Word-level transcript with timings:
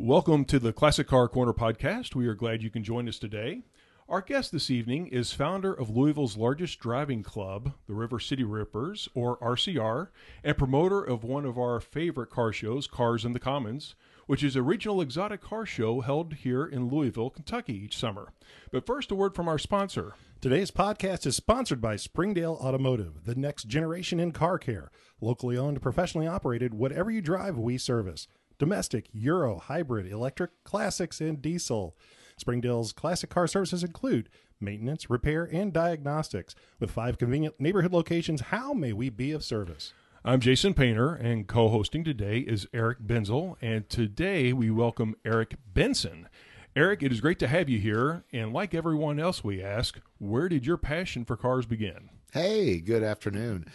Welcome 0.00 0.44
to 0.44 0.60
the 0.60 0.72
Classic 0.72 1.08
Car 1.08 1.26
Corner 1.26 1.52
podcast. 1.52 2.14
We 2.14 2.28
are 2.28 2.34
glad 2.36 2.62
you 2.62 2.70
can 2.70 2.84
join 2.84 3.08
us 3.08 3.18
today. 3.18 3.62
Our 4.08 4.20
guest 4.20 4.52
this 4.52 4.70
evening 4.70 5.08
is 5.08 5.32
founder 5.32 5.74
of 5.74 5.90
Louisville's 5.90 6.36
largest 6.36 6.78
driving 6.78 7.24
club, 7.24 7.72
the 7.88 7.94
River 7.94 8.20
City 8.20 8.44
Rippers, 8.44 9.08
or 9.12 9.38
RCR, 9.38 10.10
and 10.44 10.56
promoter 10.56 11.02
of 11.02 11.24
one 11.24 11.44
of 11.44 11.58
our 11.58 11.80
favorite 11.80 12.30
car 12.30 12.52
shows, 12.52 12.86
Cars 12.86 13.24
in 13.24 13.32
the 13.32 13.40
Commons, 13.40 13.96
which 14.28 14.44
is 14.44 14.54
a 14.54 14.62
regional 14.62 15.00
exotic 15.00 15.40
car 15.40 15.66
show 15.66 16.00
held 16.00 16.34
here 16.34 16.64
in 16.64 16.88
Louisville, 16.88 17.30
Kentucky 17.30 17.74
each 17.74 17.98
summer. 17.98 18.32
But 18.70 18.86
first, 18.86 19.10
a 19.10 19.16
word 19.16 19.34
from 19.34 19.48
our 19.48 19.58
sponsor. 19.58 20.14
Today's 20.40 20.70
podcast 20.70 21.26
is 21.26 21.34
sponsored 21.34 21.80
by 21.80 21.96
Springdale 21.96 22.60
Automotive, 22.62 23.24
the 23.24 23.34
next 23.34 23.64
generation 23.64 24.20
in 24.20 24.30
car 24.30 24.60
care. 24.60 24.92
Locally 25.20 25.58
owned, 25.58 25.82
professionally 25.82 26.28
operated, 26.28 26.72
whatever 26.72 27.10
you 27.10 27.20
drive, 27.20 27.58
we 27.58 27.76
service. 27.76 28.28
Domestic, 28.58 29.08
Euro, 29.12 29.58
hybrid, 29.58 30.10
electric, 30.10 30.50
classics, 30.64 31.20
and 31.20 31.40
diesel. 31.40 31.96
Springdale's 32.36 32.92
classic 32.92 33.30
car 33.30 33.46
services 33.46 33.84
include 33.84 34.28
maintenance, 34.60 35.08
repair, 35.08 35.44
and 35.44 35.72
diagnostics. 35.72 36.56
With 36.80 36.90
five 36.90 37.18
convenient 37.18 37.60
neighborhood 37.60 37.92
locations, 37.92 38.40
how 38.40 38.72
may 38.72 38.92
we 38.92 39.10
be 39.10 39.30
of 39.30 39.44
service? 39.44 39.92
I'm 40.24 40.40
Jason 40.40 40.74
Painter, 40.74 41.14
and 41.14 41.46
co 41.46 41.68
hosting 41.68 42.02
today 42.02 42.40
is 42.40 42.66
Eric 42.74 42.98
Benzel. 43.06 43.56
And 43.60 43.88
today 43.88 44.52
we 44.52 44.72
welcome 44.72 45.14
Eric 45.24 45.54
Benson. 45.72 46.28
Eric, 46.74 47.04
it 47.04 47.12
is 47.12 47.20
great 47.20 47.38
to 47.38 47.48
have 47.48 47.68
you 47.68 47.78
here. 47.78 48.24
And 48.32 48.52
like 48.52 48.74
everyone 48.74 49.20
else, 49.20 49.44
we 49.44 49.62
ask, 49.62 50.00
where 50.18 50.48
did 50.48 50.66
your 50.66 50.76
passion 50.76 51.24
for 51.24 51.36
cars 51.36 51.66
begin? 51.66 52.10
Hey, 52.32 52.80
good 52.80 53.04
afternoon. 53.04 53.66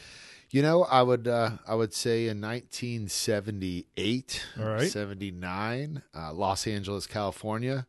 You 0.54 0.62
know, 0.62 0.84
I 0.84 1.02
would 1.02 1.28
uh, 1.28 1.54
I 1.68 1.74
would 1.74 1.96
say 1.96 2.28
in 2.28 2.40
1978, 2.40 4.46
All 4.60 4.66
right. 4.66 4.88
79, 4.88 6.04
uh, 6.16 6.32
Los 6.32 6.68
Angeles, 6.68 7.08
California, 7.08 7.88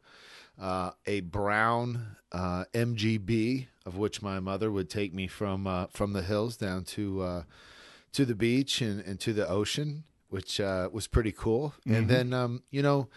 uh, 0.58 0.92
a 1.06 1.20
brown 1.20 2.16
uh, 2.32 2.64
MGB, 2.72 3.66
of 3.84 3.98
which 3.98 4.22
my 4.22 4.40
mother 4.40 4.72
would 4.72 4.88
take 4.88 5.12
me 5.12 5.26
from 5.26 5.66
uh, 5.66 5.88
from 5.88 6.14
the 6.14 6.22
hills 6.22 6.56
down 6.56 6.84
to 6.84 7.20
uh, 7.20 7.42
to 8.14 8.24
the 8.24 8.34
beach 8.34 8.80
and, 8.80 9.02
and 9.02 9.20
to 9.20 9.34
the 9.34 9.46
ocean, 9.46 10.04
which 10.30 10.58
uh, 10.58 10.88
was 10.90 11.06
pretty 11.06 11.32
cool. 11.32 11.74
And 11.86 12.08
then, 12.08 12.32
um, 12.32 12.62
you 12.70 12.80
know, 12.80 13.08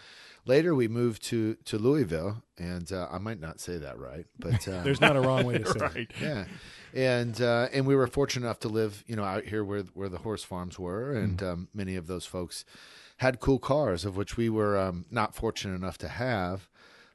later 0.44 0.74
we 0.74 0.88
moved 0.88 1.22
to 1.24 1.54
to 1.64 1.78
Louisville, 1.78 2.42
and 2.58 2.92
uh, 2.92 3.08
I 3.10 3.16
might 3.16 3.40
not 3.40 3.60
say 3.60 3.78
that 3.78 3.98
right, 3.98 4.26
but 4.38 4.68
uh, 4.72 4.82
There's 4.82 5.00
not 5.00 5.16
a 5.16 5.22
wrong 5.22 5.46
way 5.46 5.56
to 5.56 5.66
say 5.78 6.02
it. 6.02 6.12
Yeah, 6.20 6.44
and 6.94 7.40
uh, 7.40 7.68
and 7.72 7.86
we 7.86 7.94
were 7.96 8.06
fortunate 8.06 8.46
enough 8.46 8.60
to 8.60 8.68
live, 8.68 9.04
you 9.06 9.16
know, 9.16 9.24
out 9.24 9.44
here 9.44 9.64
where 9.64 9.82
where 9.94 10.08
the 10.08 10.18
horse 10.18 10.42
farms 10.44 10.78
were, 10.78 11.12
and 11.12 11.42
um, 11.42 11.68
many 11.74 11.96
of 11.96 12.06
those 12.06 12.26
folks 12.26 12.64
had 13.18 13.40
cool 13.40 13.58
cars, 13.58 14.04
of 14.04 14.16
which 14.16 14.36
we 14.36 14.48
were 14.48 14.78
um, 14.78 15.04
not 15.10 15.34
fortunate 15.34 15.74
enough 15.74 15.98
to 15.98 16.08
have. 16.08 16.68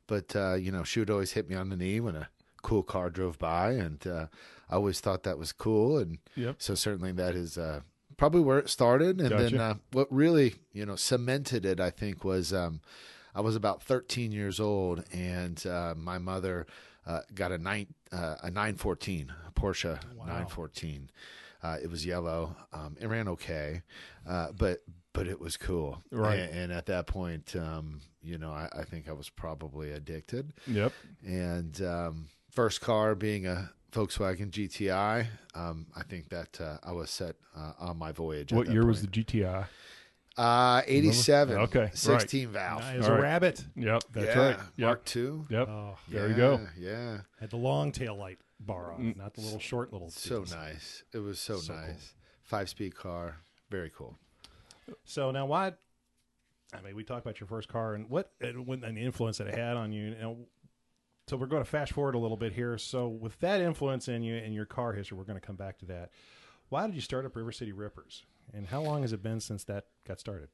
But 0.07 0.35
uh, 0.35 0.55
you 0.55 0.71
know, 0.71 0.83
she 0.83 0.99
would 0.99 1.09
always 1.09 1.31
hit 1.33 1.49
me 1.49 1.55
on 1.55 1.69
the 1.69 1.77
knee 1.77 1.99
when 1.99 2.15
a 2.15 2.29
cool 2.61 2.83
car 2.83 3.09
drove 3.09 3.37
by, 3.39 3.71
and 3.71 4.05
uh, 4.07 4.27
I 4.69 4.75
always 4.75 4.99
thought 4.99 5.23
that 5.23 5.37
was 5.37 5.51
cool, 5.51 5.97
and 5.97 6.17
Yep. 6.35 6.55
so 6.59 6.75
certainly 6.75 7.11
that 7.13 7.35
is 7.35 7.57
uh, 7.57 7.81
probably 8.17 8.41
where 8.41 8.59
it 8.59 8.69
started. 8.69 9.19
And 9.21 9.29
then 9.39 9.59
uh, 9.61 9.75
what 9.91 10.07
really, 10.11 10.55
you 10.73 10.85
know, 10.85 10.95
cemented 10.95 11.65
it, 11.65 11.79
I 11.79 11.89
think, 11.89 12.23
was 12.23 12.53
um, 12.53 12.81
I 13.35 13.41
was 13.41 13.55
about 13.55 13.81
13 13.83 14.31
years 14.31 14.59
old, 14.59 15.03
and 15.11 15.65
uh, 15.65 15.93
my 15.97 16.17
mother 16.19 16.67
uh, 17.07 17.19
got 17.33 17.51
a 17.51 17.57
nine 17.57 17.87
uh, 18.11 18.35
a 18.43 18.51
914, 18.51 19.33
a 19.47 19.51
Porsche 19.51 19.99
914. 20.17 21.09
Uh, 21.61 21.77
it 21.81 21.89
was 21.89 22.05
yellow. 22.05 22.55
Um, 22.73 22.97
it 22.99 23.07
ran 23.07 23.27
okay, 23.29 23.81
uh, 24.27 24.47
but 24.57 24.83
but 25.13 25.27
it 25.27 25.39
was 25.39 25.57
cool. 25.57 26.01
Right. 26.11 26.39
And, 26.39 26.53
and 26.59 26.71
at 26.71 26.87
that 26.87 27.07
point, 27.07 27.55
um, 27.55 28.01
you 28.21 28.37
know, 28.37 28.51
I, 28.51 28.67
I 28.79 28.83
think 28.83 29.07
I 29.07 29.13
was 29.13 29.29
probably 29.29 29.91
addicted 29.91 30.53
Yep. 30.67 30.91
and 31.25 31.81
um, 31.83 32.25
first 32.51 32.81
car 32.81 33.13
being 33.15 33.45
a 33.45 33.69
Volkswagen 33.91 34.49
GTI. 34.49 35.27
Um, 35.53 35.85
I 35.95 36.01
think 36.03 36.29
that 36.29 36.59
uh, 36.59 36.77
I 36.83 36.91
was 36.93 37.11
set 37.11 37.35
uh, 37.55 37.73
on 37.79 37.97
my 37.97 38.11
voyage. 38.11 38.51
at 38.51 38.57
What 38.57 38.69
year 38.71 38.85
was 38.85 39.01
the. 39.01 39.07
GTI? 39.07 39.67
Uh, 40.35 40.81
87. 40.87 41.57
Okay, 41.57 41.79
right. 41.79 41.97
16 41.97 42.49
valve. 42.49 42.81
I 42.83 42.97
was 42.97 43.05
All 43.05 43.11
a 43.11 43.15
right. 43.15 43.23
rabbit. 43.23 43.63
Yep. 43.75 44.03
That's 44.11 44.35
yeah. 44.35 44.39
right. 44.39 44.57
Yep. 44.77 44.87
Mark 44.87 45.15
II. 45.15 45.41
Yep. 45.49 45.67
Oh, 45.69 45.95
There 46.09 46.23
yeah, 46.23 46.27
you 46.29 46.35
go. 46.35 46.67
Yeah. 46.77 47.17
had 47.39 47.51
the 47.51 47.57
long 47.57 47.91
tail 47.91 48.15
light 48.15 48.39
bar 48.59 48.93
on, 48.93 49.09
it, 49.09 49.17
not 49.17 49.33
the 49.35 49.41
little 49.41 49.59
short 49.59 49.93
little. 49.93 50.09
So 50.09 50.39
seats. 50.43 50.55
nice. 50.55 51.03
It 51.13 51.19
was 51.19 51.39
so, 51.39 51.57
So 51.57 51.73
cool. 51.73 51.81
nice. 51.83 52.13
Five 52.41 52.69
speed 52.69 52.95
car. 52.95 53.37
Very 53.69 53.91
cool. 53.95 54.17
So 55.05 55.31
now, 55.31 55.45
why? 55.45 55.73
I 56.75 56.81
mean, 56.81 56.95
we 56.95 57.03
talked 57.03 57.25
about 57.25 57.39
your 57.39 57.47
first 57.47 57.67
car 57.69 57.93
and 57.93 58.09
what 58.09 58.31
and, 58.41 58.65
when, 58.65 58.83
and 58.83 58.97
the 58.97 59.01
influence 59.01 59.37
that 59.37 59.47
it 59.47 59.55
had 59.55 59.77
on 59.77 59.91
you. 59.91 60.05
you 60.09 60.15
know, 60.15 60.37
so 61.27 61.37
we're 61.37 61.45
going 61.45 61.63
to 61.63 61.69
fast 61.69 61.93
forward 61.93 62.15
a 62.15 62.17
little 62.19 62.35
bit 62.37 62.53
here. 62.53 62.77
So 62.79 63.07
with 63.07 63.39
that 63.39 63.61
influence 63.61 64.07
in 64.07 64.23
you 64.23 64.35
and 64.35 64.53
your 64.53 64.65
car 64.65 64.93
history, 64.93 65.17
we're 65.17 65.23
going 65.23 65.39
to 65.39 65.45
come 65.45 65.55
back 65.55 65.77
to 65.79 65.85
that. 65.85 66.09
Why 66.69 66.85
did 66.87 66.95
you 66.95 67.01
start 67.01 67.25
up 67.25 67.35
River 67.35 67.51
City 67.51 67.71
Rippers? 67.71 68.23
And 68.53 68.67
how 68.67 68.81
long 68.81 69.01
has 69.01 69.13
it 69.13 69.23
been 69.23 69.39
since 69.39 69.63
that 69.65 69.85
got 70.07 70.19
started? 70.19 70.49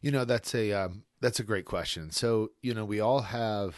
You 0.00 0.10
know, 0.10 0.24
that's 0.24 0.54
a 0.54 0.72
um, 0.72 1.04
that's 1.20 1.38
a 1.38 1.44
great 1.44 1.66
question. 1.66 2.10
So, 2.10 2.52
you 2.62 2.72
know, 2.72 2.84
we 2.84 3.00
all 3.00 3.20
have 3.20 3.76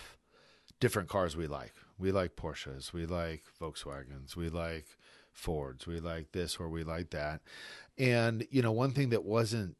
different 0.80 1.08
cars 1.08 1.36
we 1.36 1.46
like. 1.46 1.72
We 1.98 2.12
like 2.12 2.36
Porsches, 2.36 2.92
we 2.92 3.06
like 3.06 3.42
Volkswagens, 3.60 4.36
we 4.36 4.48
like 4.48 4.86
Fords, 5.32 5.86
we 5.86 6.00
like 6.00 6.32
this 6.32 6.56
or 6.56 6.68
we 6.68 6.84
like 6.84 7.10
that. 7.10 7.40
And, 7.98 8.46
you 8.50 8.62
know, 8.62 8.72
one 8.72 8.90
thing 8.90 9.10
that 9.10 9.24
wasn't, 9.24 9.76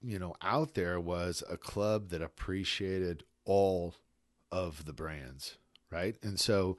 you 0.00 0.18
know, 0.18 0.34
out 0.42 0.74
there 0.74 0.98
was 0.98 1.42
a 1.48 1.56
club 1.56 2.08
that 2.08 2.22
appreciated 2.22 3.24
all 3.44 3.94
of 4.50 4.84
the 4.84 4.92
brands, 4.92 5.58
right? 5.90 6.16
And 6.22 6.40
so, 6.40 6.78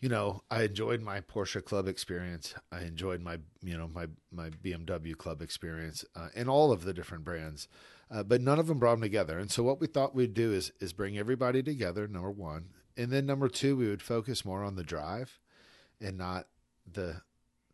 you 0.00 0.08
know, 0.08 0.42
I 0.50 0.62
enjoyed 0.62 1.02
my 1.02 1.20
Porsche 1.20 1.64
club 1.64 1.88
experience. 1.88 2.54
I 2.70 2.82
enjoyed 2.82 3.20
my, 3.20 3.38
you 3.62 3.76
know, 3.76 3.88
my 3.88 4.06
my 4.30 4.50
BMW 4.50 5.16
club 5.16 5.42
experience, 5.42 6.04
uh, 6.14 6.28
and 6.34 6.48
all 6.48 6.70
of 6.70 6.84
the 6.84 6.94
different 6.94 7.24
brands, 7.24 7.68
uh, 8.10 8.22
but 8.22 8.40
none 8.40 8.58
of 8.58 8.68
them 8.68 8.78
brought 8.78 8.94
them 8.94 9.02
together. 9.02 9.38
And 9.38 9.50
so, 9.50 9.62
what 9.62 9.80
we 9.80 9.86
thought 9.86 10.14
we'd 10.14 10.34
do 10.34 10.52
is 10.52 10.72
is 10.80 10.92
bring 10.92 11.18
everybody 11.18 11.62
together. 11.62 12.06
Number 12.06 12.30
one, 12.30 12.70
and 12.96 13.10
then 13.10 13.26
number 13.26 13.48
two, 13.48 13.76
we 13.76 13.88
would 13.88 14.02
focus 14.02 14.44
more 14.44 14.62
on 14.62 14.76
the 14.76 14.84
drive, 14.84 15.40
and 16.00 16.16
not 16.16 16.46
the 16.90 17.22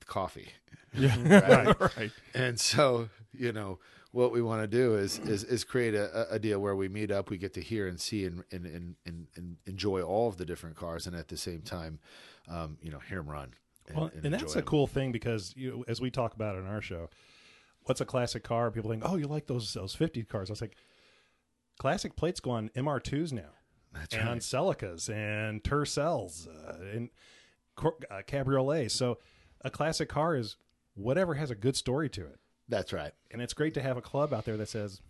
coffee. 0.06 0.48
Yeah. 0.92 1.16
right. 1.66 1.80
right. 1.96 2.10
And 2.34 2.58
so, 2.58 3.10
you 3.32 3.52
know, 3.52 3.78
what 4.14 4.30
we 4.30 4.40
want 4.40 4.62
to 4.62 4.68
do 4.68 4.94
is 4.94 5.18
is, 5.18 5.42
is 5.42 5.64
create 5.64 5.94
a, 5.94 6.32
a 6.32 6.38
deal 6.38 6.60
where 6.60 6.76
we 6.76 6.88
meet 6.88 7.10
up, 7.10 7.30
we 7.30 7.36
get 7.36 7.52
to 7.54 7.60
hear 7.60 7.88
and 7.88 8.00
see 8.00 8.24
and 8.24 8.44
and, 8.52 8.94
and, 9.04 9.26
and, 9.36 9.56
enjoy 9.66 10.02
all 10.02 10.28
of 10.28 10.36
the 10.36 10.44
different 10.44 10.76
cars, 10.76 11.06
and 11.06 11.16
at 11.16 11.28
the 11.28 11.36
same 11.36 11.62
time, 11.62 11.98
um, 12.48 12.78
you 12.80 12.90
know, 12.90 13.00
hear 13.00 13.18
them 13.18 13.28
run. 13.28 13.54
And, 13.88 13.96
Well, 13.96 14.10
and, 14.22 14.32
that's 14.32 14.44
enjoy 14.44 14.60
a 14.60 14.62
cool 14.62 14.86
thing 14.86 15.10
because 15.10 15.52
you, 15.56 15.84
as 15.88 16.00
we 16.00 16.10
talk 16.10 16.34
about 16.34 16.56
in 16.56 16.66
our 16.66 16.80
show, 16.80 17.10
what's 17.82 18.00
a 18.00 18.04
classic 18.04 18.44
car? 18.44 18.70
People 18.70 18.90
think, 18.90 19.02
oh, 19.04 19.16
you 19.16 19.26
like 19.26 19.46
those 19.46 19.74
those 19.74 19.94
fifty 19.94 20.22
cars. 20.22 20.48
I 20.48 20.52
was 20.52 20.60
like, 20.60 20.76
classic 21.78 22.14
plates 22.14 22.38
go 22.38 22.52
on 22.52 22.70
MR2s 22.76 23.32
now, 23.32 23.50
That's 23.92 24.14
and 24.14 24.24
right. 24.24 24.30
on 24.30 24.38
Celicas 24.38 25.08
and 25.10 25.62
Tercels 25.64 26.46
uh, 26.46 26.96
and 26.96 27.10
uh, 27.76 28.22
cabriolets. 28.28 28.92
So 28.92 29.18
a 29.62 29.70
classic 29.70 30.08
car 30.08 30.36
is 30.36 30.56
whatever 30.94 31.34
has 31.34 31.50
a 31.50 31.56
good 31.56 31.74
story 31.74 32.08
to 32.10 32.22
it, 32.22 32.38
That's 32.68 32.92
right. 32.92 33.12
and 33.30 33.42
it's 33.42 33.52
great 33.54 33.74
to 33.74 33.82
have 33.82 33.96
a 33.96 34.02
club 34.02 34.32
out 34.32 34.44
there 34.44 34.56
that 34.56 34.68
says, 34.68 35.00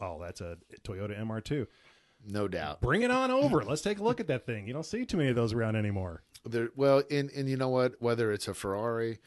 "Oh, 0.00 0.18
that's 0.20 0.40
a 0.40 0.56
Toyota 0.82 1.18
MR2. 1.18 1.66
No 2.28 2.48
doubt. 2.48 2.80
Bring 2.80 3.02
it 3.02 3.10
on 3.10 3.30
over. 3.30 3.62
Let's 3.62 3.82
take 3.82 3.98
a 3.98 4.02
look 4.02 4.18
at 4.20 4.26
that 4.28 4.46
thing." 4.46 4.66
You 4.66 4.72
don't 4.72 4.86
see 4.86 5.04
too 5.04 5.16
many 5.18 5.28
of 5.30 5.36
those 5.36 5.52
around 5.52 5.76
anymore. 5.76 6.22
There, 6.44 6.68
well, 6.76 7.02
and 7.10 7.30
and 7.30 7.48
you 7.48 7.56
know 7.56 7.68
what? 7.68 7.94
Whether 8.00 8.32
it's 8.32 8.48
a 8.48 8.54
Ferrari 8.54 9.18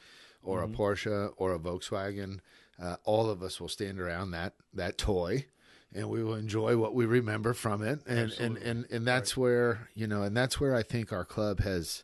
or 0.42 0.62
Mm-hmm. 0.64 0.74
a 0.74 0.78
Porsche 0.78 1.34
or 1.38 1.54
a 1.54 1.60
Volkswagen, 1.60 2.40
uh, 2.82 2.96
all 3.04 3.30
of 3.30 3.44
us 3.44 3.60
will 3.62 3.68
stand 3.70 4.00
around 4.00 4.32
that 4.32 4.54
that 4.74 4.98
toy, 4.98 5.46
and 5.94 6.10
we 6.10 6.24
will 6.24 6.36
enjoy 6.36 6.76
what 6.78 6.96
we 6.96 7.06
remember 7.06 7.54
from 7.54 7.84
it. 7.84 8.00
And 8.08 8.32
and 8.40 8.58
and 8.58 8.86
and 8.90 9.06
that's 9.06 9.38
where 9.38 9.90
you 9.94 10.08
know, 10.08 10.24
and 10.24 10.36
that's 10.36 10.60
where 10.60 10.76
I 10.76 10.82
think 10.82 11.12
our 11.14 11.26
club 11.26 11.60
has, 11.60 12.04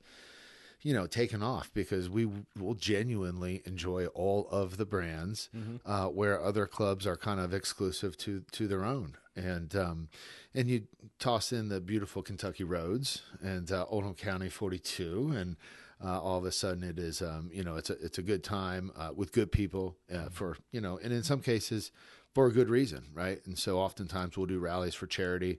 you 0.86 0.94
know, 0.94 1.08
taken 1.08 1.42
off 1.42 1.72
because 1.74 2.12
we 2.12 2.30
will 2.60 2.76
genuinely 2.76 3.64
enjoy 3.66 4.06
all 4.14 4.48
of 4.52 4.78
the 4.78 4.86
brands, 4.86 5.50
uh, 5.84 6.06
where 6.06 6.40
other 6.40 6.68
clubs 6.68 7.08
are 7.08 7.18
kind 7.18 7.40
of 7.40 7.56
exclusive 7.56 8.16
to 8.20 8.44
to 8.52 8.68
their 8.68 8.86
own. 8.86 9.18
And 9.36 9.76
um, 9.76 10.10
and 10.54 10.68
you 10.70 10.84
toss 11.18 11.52
in 11.52 11.70
the 11.70 11.82
beautiful 11.82 12.22
Kentucky 12.22 12.64
roads 12.64 13.24
and 13.42 13.72
uh, 13.72 13.86
Oldham 13.90 14.14
County 14.14 14.48
42, 14.48 15.34
and 15.36 15.58
uh, 16.04 16.22
all 16.22 16.38
of 16.38 16.46
a 16.46 16.52
sudden 16.52 16.84
it 16.84 17.00
is 17.00 17.20
um, 17.20 17.50
you 17.52 17.64
know 17.64 17.78
it's 17.78 17.90
a 17.90 17.94
it's 18.06 18.20
a 18.20 18.24
good 18.24 18.44
time 18.44 18.92
uh, 18.96 19.10
with 19.16 19.32
good 19.32 19.52
people 19.52 19.98
uh, 20.14 20.30
for 20.30 20.56
you 20.72 20.82
know 20.82 21.00
and 21.04 21.12
in 21.12 21.24
some 21.24 21.42
cases 21.42 21.92
for 22.36 22.46
a 22.46 22.52
good 22.52 22.70
reason 22.70 23.06
right? 23.12 23.40
And 23.48 23.58
so 23.58 23.80
oftentimes 23.80 24.38
we'll 24.38 24.46
do 24.46 24.60
rallies 24.60 24.94
for 24.94 25.08
charity 25.08 25.58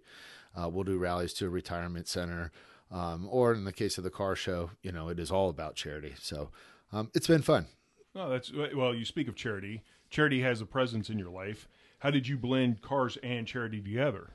uh, 0.54 0.68
we'll 0.68 0.84
do 0.84 0.98
rallies 0.98 1.32
to 1.34 1.46
a 1.46 1.50
retirement 1.50 2.06
center 2.06 2.52
um, 2.90 3.26
or 3.30 3.52
in 3.52 3.64
the 3.64 3.72
case 3.72 3.98
of 3.98 4.04
the 4.04 4.10
car 4.10 4.36
show 4.36 4.70
you 4.82 4.92
know 4.92 5.08
it 5.08 5.18
is 5.18 5.30
all 5.30 5.48
about 5.48 5.74
charity 5.74 6.14
so 6.20 6.50
um, 6.92 7.10
it's 7.14 7.26
been 7.26 7.42
fun 7.42 7.66
No, 8.14 8.30
that's 8.30 8.52
well. 8.74 8.94
You 8.94 9.04
speak 9.04 9.28
of 9.28 9.34
charity. 9.34 9.82
Charity 10.08 10.40
has 10.42 10.60
a 10.60 10.66
presence 10.66 11.10
in 11.10 11.18
your 11.18 11.30
life. 11.30 11.68
How 11.98 12.10
did 12.10 12.26
you 12.28 12.38
blend 12.38 12.80
cars 12.80 13.18
and 13.22 13.46
charity 13.46 13.82
together? 13.82 14.30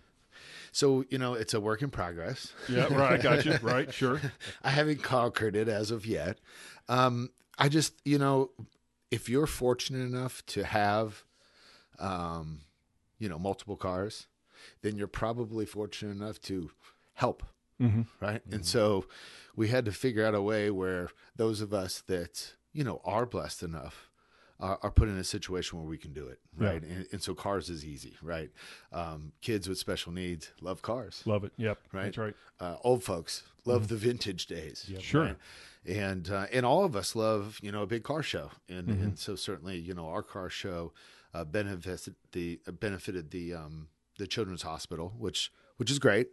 So 0.71 1.03
you 1.09 1.17
know, 1.17 1.33
it's 1.33 1.53
a 1.53 1.59
work 1.59 1.81
in 1.81 1.89
progress. 1.89 2.53
Yeah, 2.69 2.93
right. 2.93 3.13
I 3.13 3.17
got 3.17 3.45
you. 3.45 3.53
Right, 3.61 3.91
sure. 3.93 4.19
I 4.63 4.69
haven't 4.69 5.01
conquered 5.01 5.55
it 5.55 5.67
as 5.67 5.89
of 5.91 6.05
yet. 6.05 6.39
Um, 6.89 7.29
I 7.57 7.69
just, 7.69 7.93
you 8.05 8.19
know, 8.19 8.51
if 9.09 9.29
you're 9.29 9.47
fortunate 9.47 10.05
enough 10.05 10.45
to 10.47 10.63
have, 10.63 11.23
um, 11.99 12.61
you 13.17 13.29
know, 13.29 13.39
multiple 13.39 13.77
cars, 13.77 14.27
then 14.81 14.97
you're 14.97 15.07
probably 15.07 15.65
fortunate 15.65 16.11
enough 16.11 16.39
to 16.41 16.69
help, 17.13 17.43
Mhm. 17.81 18.05
right? 18.19 18.41
And 18.51 18.65
so 18.65 19.05
we 19.55 19.67
had 19.69 19.85
to 19.85 19.91
figure 19.91 20.25
out 20.25 20.35
a 20.35 20.41
way 20.41 20.69
where 20.71 21.09
those 21.35 21.61
of 21.61 21.73
us 21.73 22.01
that 22.07 22.53
you 22.73 22.83
know 22.83 23.01
are 23.03 23.25
blessed 23.25 23.63
enough 23.63 24.09
are, 24.59 24.77
are 24.83 24.91
put 24.91 25.09
in 25.09 25.17
a 25.17 25.23
situation 25.23 25.79
where 25.79 25.87
we 25.87 25.97
can 25.97 26.13
do 26.13 26.27
it, 26.27 26.39
right? 26.55 26.83
And, 26.83 27.07
and 27.11 27.21
so 27.23 27.33
cars 27.33 27.67
is 27.69 27.83
easy, 27.83 28.15
right? 28.21 28.51
Um, 28.91 29.31
kids 29.41 29.67
with 29.67 29.79
special 29.79 30.11
needs 30.11 30.51
love 30.61 30.81
cars, 30.83 31.23
Love 31.25 31.43
it. 31.43 31.51
Yep. 31.57 31.79
Right. 31.91 32.03
That's 32.05 32.17
right. 32.19 32.35
uh, 32.59 32.75
old 32.83 33.03
folks 33.03 33.43
love 33.65 33.87
the 33.87 33.95
vintage 33.97 34.45
days. 34.45 34.89
Sure. 34.99 35.23
right? 35.23 35.37
And 35.85 36.29
uh, 36.29 36.45
and 36.53 36.63
all 36.65 36.85
of 36.85 36.95
us 36.95 37.15
love 37.15 37.57
you 37.63 37.71
know 37.71 37.81
a 37.81 37.87
big 37.87 38.03
car 38.03 38.21
show, 38.21 38.51
and 38.69 38.87
and 38.89 39.17
so 39.17 39.35
certainly 39.35 39.77
you 39.79 39.95
know 39.95 40.07
our 40.09 40.21
car 40.21 40.47
show 40.49 40.93
uh, 41.33 41.43
benefited 41.43 42.15
the 42.33 42.59
uh, 42.67 42.71
benefited 42.71 43.31
the 43.31 43.55
um, 43.55 43.87
the 44.19 44.27
children's 44.27 44.61
hospital, 44.61 45.11
which 45.17 45.51
which 45.81 45.89
is 45.89 45.97
great. 45.97 46.27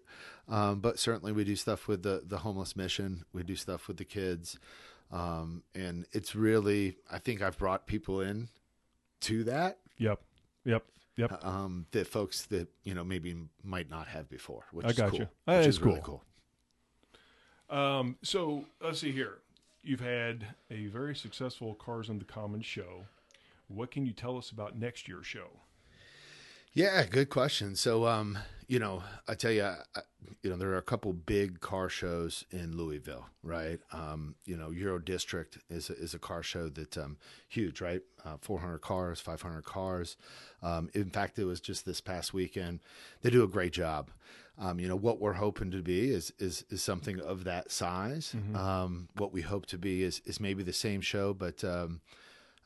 Um, 0.47 0.81
but 0.81 0.99
certainly 0.99 1.33
we 1.33 1.43
do 1.43 1.57
stuff 1.57 1.89
with 1.89 2.03
the 2.03 2.23
the 2.23 2.37
homeless 2.37 2.77
mission. 2.77 3.25
We 3.33 3.43
do 3.45 3.57
stuff 3.57 3.89
with 3.89 3.97
the 3.97 4.05
kids, 4.05 4.59
um, 5.11 5.63
and 5.75 6.05
it's 6.13 6.35
really 6.35 6.97
I 7.11 7.19
think 7.19 7.41
I've 7.41 7.57
brought 7.57 7.87
people 7.87 8.21
in 8.21 8.49
to 9.23 9.45
that 9.45 9.79
Yep. 9.97 10.21
Yep. 10.67 10.85
Yep. 11.17 11.45
um, 11.45 11.87
that 11.93 12.07
folks 12.07 12.45
that 12.47 12.69
you 12.85 12.93
know 12.93 13.05
maybe 13.05 13.35
might 13.65 13.89
not 13.89 14.07
have 14.09 14.29
before. 14.29 14.65
Which 14.71 14.85
I 14.85 14.91
is 14.91 14.97
got 14.97 15.11
cool. 15.13 15.21
you. 15.21 15.29
That 15.47 15.61
is 15.61 15.77
is 15.77 15.81
really 15.81 16.03
cool. 16.05 16.23
cool. 17.71 17.79
Um, 17.79 18.17
so 18.23 18.67
let's 18.83 18.99
see 19.01 19.13
here. 19.13 19.39
You've 19.83 20.01
had 20.01 20.45
a 20.71 20.89
very 20.89 21.17
successful 21.17 21.75
Cars 21.75 22.11
in 22.11 22.19
the 22.19 22.27
Common 22.27 22.61
show. 22.61 23.07
What 23.69 23.91
can 23.91 24.05
you 24.05 24.13
tell 24.13 24.37
us 24.37 24.51
about 24.51 24.77
next 24.79 25.09
year's 25.09 25.27
show? 25.27 25.49
Yeah, 26.73 27.05
good 27.07 27.31
question. 27.31 27.75
So, 27.77 28.07
um, 28.07 28.39
you 28.67 28.79
know, 28.79 29.03
I 29.27 29.35
tell 29.35 29.51
you, 29.51 29.65
I, 29.65 29.77
you 30.43 30.51
know, 30.51 30.57
there 30.57 30.71
are 30.71 30.77
a 30.77 30.83
couple 30.83 31.13
big 31.13 31.61
car 31.61 31.89
shows 31.89 32.45
in 32.51 32.77
Louisville, 32.77 33.27
right? 33.43 33.81
Um, 33.93 34.37
you 34.45 34.57
know, 34.57 34.71
Euro 34.71 34.99
District 34.99 35.59
is 35.71 35.91
a, 35.91 35.95
is 35.95 36.15
a 36.15 36.19
car 36.19 36.43
show 36.43 36.69
that 36.69 36.97
um, 36.97 37.17
huge, 37.49 37.81
right? 37.81 38.03
Uh, 38.25 38.37
400 38.41 38.79
cars, 38.79 39.21
500 39.21 39.65
cars. 39.65 40.17
Um, 40.63 40.91
in 40.95 41.11
fact, 41.11 41.39
it 41.39 41.45
was 41.45 41.61
just 41.61 41.87
this 41.87 42.01
past 42.01 42.33
weekend. 42.35 42.81
They 43.23 43.31
do 43.31 43.43
a 43.43 43.49
great 43.49 43.73
job. 43.73 44.11
Um, 44.61 44.79
you 44.79 44.89
know, 44.89 44.97
what 44.97 45.21
we're 45.21 45.35
hoping 45.35 45.71
to 45.71 45.83
be 45.83 46.11
is 46.11 46.33
is 46.41 46.65
is 46.69 46.83
something 46.83 47.21
of 47.21 47.45
that 47.45 47.71
size. 47.71 48.35
Um, 48.57 49.09
what 49.17 49.33
we 49.33 49.41
hope 49.41 49.67
to 49.67 49.79
be 49.79 50.03
is 50.03 50.21
is 50.25 50.41
maybe 50.41 50.65
the 50.65 50.73
same 50.73 51.01
show, 51.01 51.33
but 51.33 51.63
um, 51.63 52.01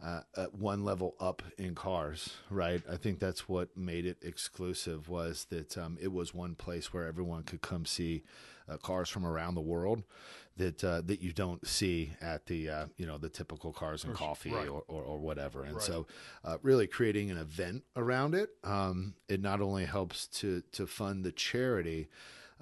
uh, 0.02 0.20
at 0.36 0.54
one 0.54 0.84
level 0.84 1.14
up 1.20 1.42
in 1.58 1.74
cars, 1.74 2.34
right? 2.50 2.82
I 2.90 2.96
think 2.96 3.20
that's 3.20 3.48
what 3.48 3.76
made 3.76 4.04
it 4.04 4.18
exclusive 4.22 5.08
was 5.08 5.46
that 5.50 5.78
um, 5.78 5.96
it 6.00 6.12
was 6.12 6.34
one 6.34 6.54
place 6.54 6.92
where 6.92 7.06
everyone 7.06 7.44
could 7.44 7.62
come 7.62 7.86
see 7.86 8.24
uh, 8.68 8.78
cars 8.78 9.08
from 9.08 9.24
around 9.24 9.54
the 9.54 9.60
world 9.60 10.02
that 10.56 10.82
uh, 10.82 11.00
that 11.02 11.20
you 11.20 11.32
don't 11.32 11.66
see 11.66 12.12
at 12.20 12.46
the 12.46 12.68
uh, 12.68 12.86
you 12.96 13.06
know 13.06 13.16
the 13.16 13.28
typical 13.28 13.72
cars 13.72 14.04
and 14.04 14.14
coffee 14.14 14.50
right. 14.50 14.68
or, 14.68 14.82
or, 14.88 15.02
or 15.02 15.18
whatever. 15.18 15.62
And 15.64 15.76
Right. 15.76 15.82
so, 15.82 16.06
uh, 16.44 16.58
really 16.62 16.86
creating 16.86 17.30
an 17.30 17.38
event 17.38 17.84
around 17.96 18.34
it, 18.34 18.50
um, 18.64 19.14
it 19.28 19.40
not 19.40 19.60
only 19.60 19.84
helps 19.84 20.26
to 20.28 20.62
to 20.72 20.86
fund 20.86 21.24
the 21.24 21.32
charity, 21.32 22.08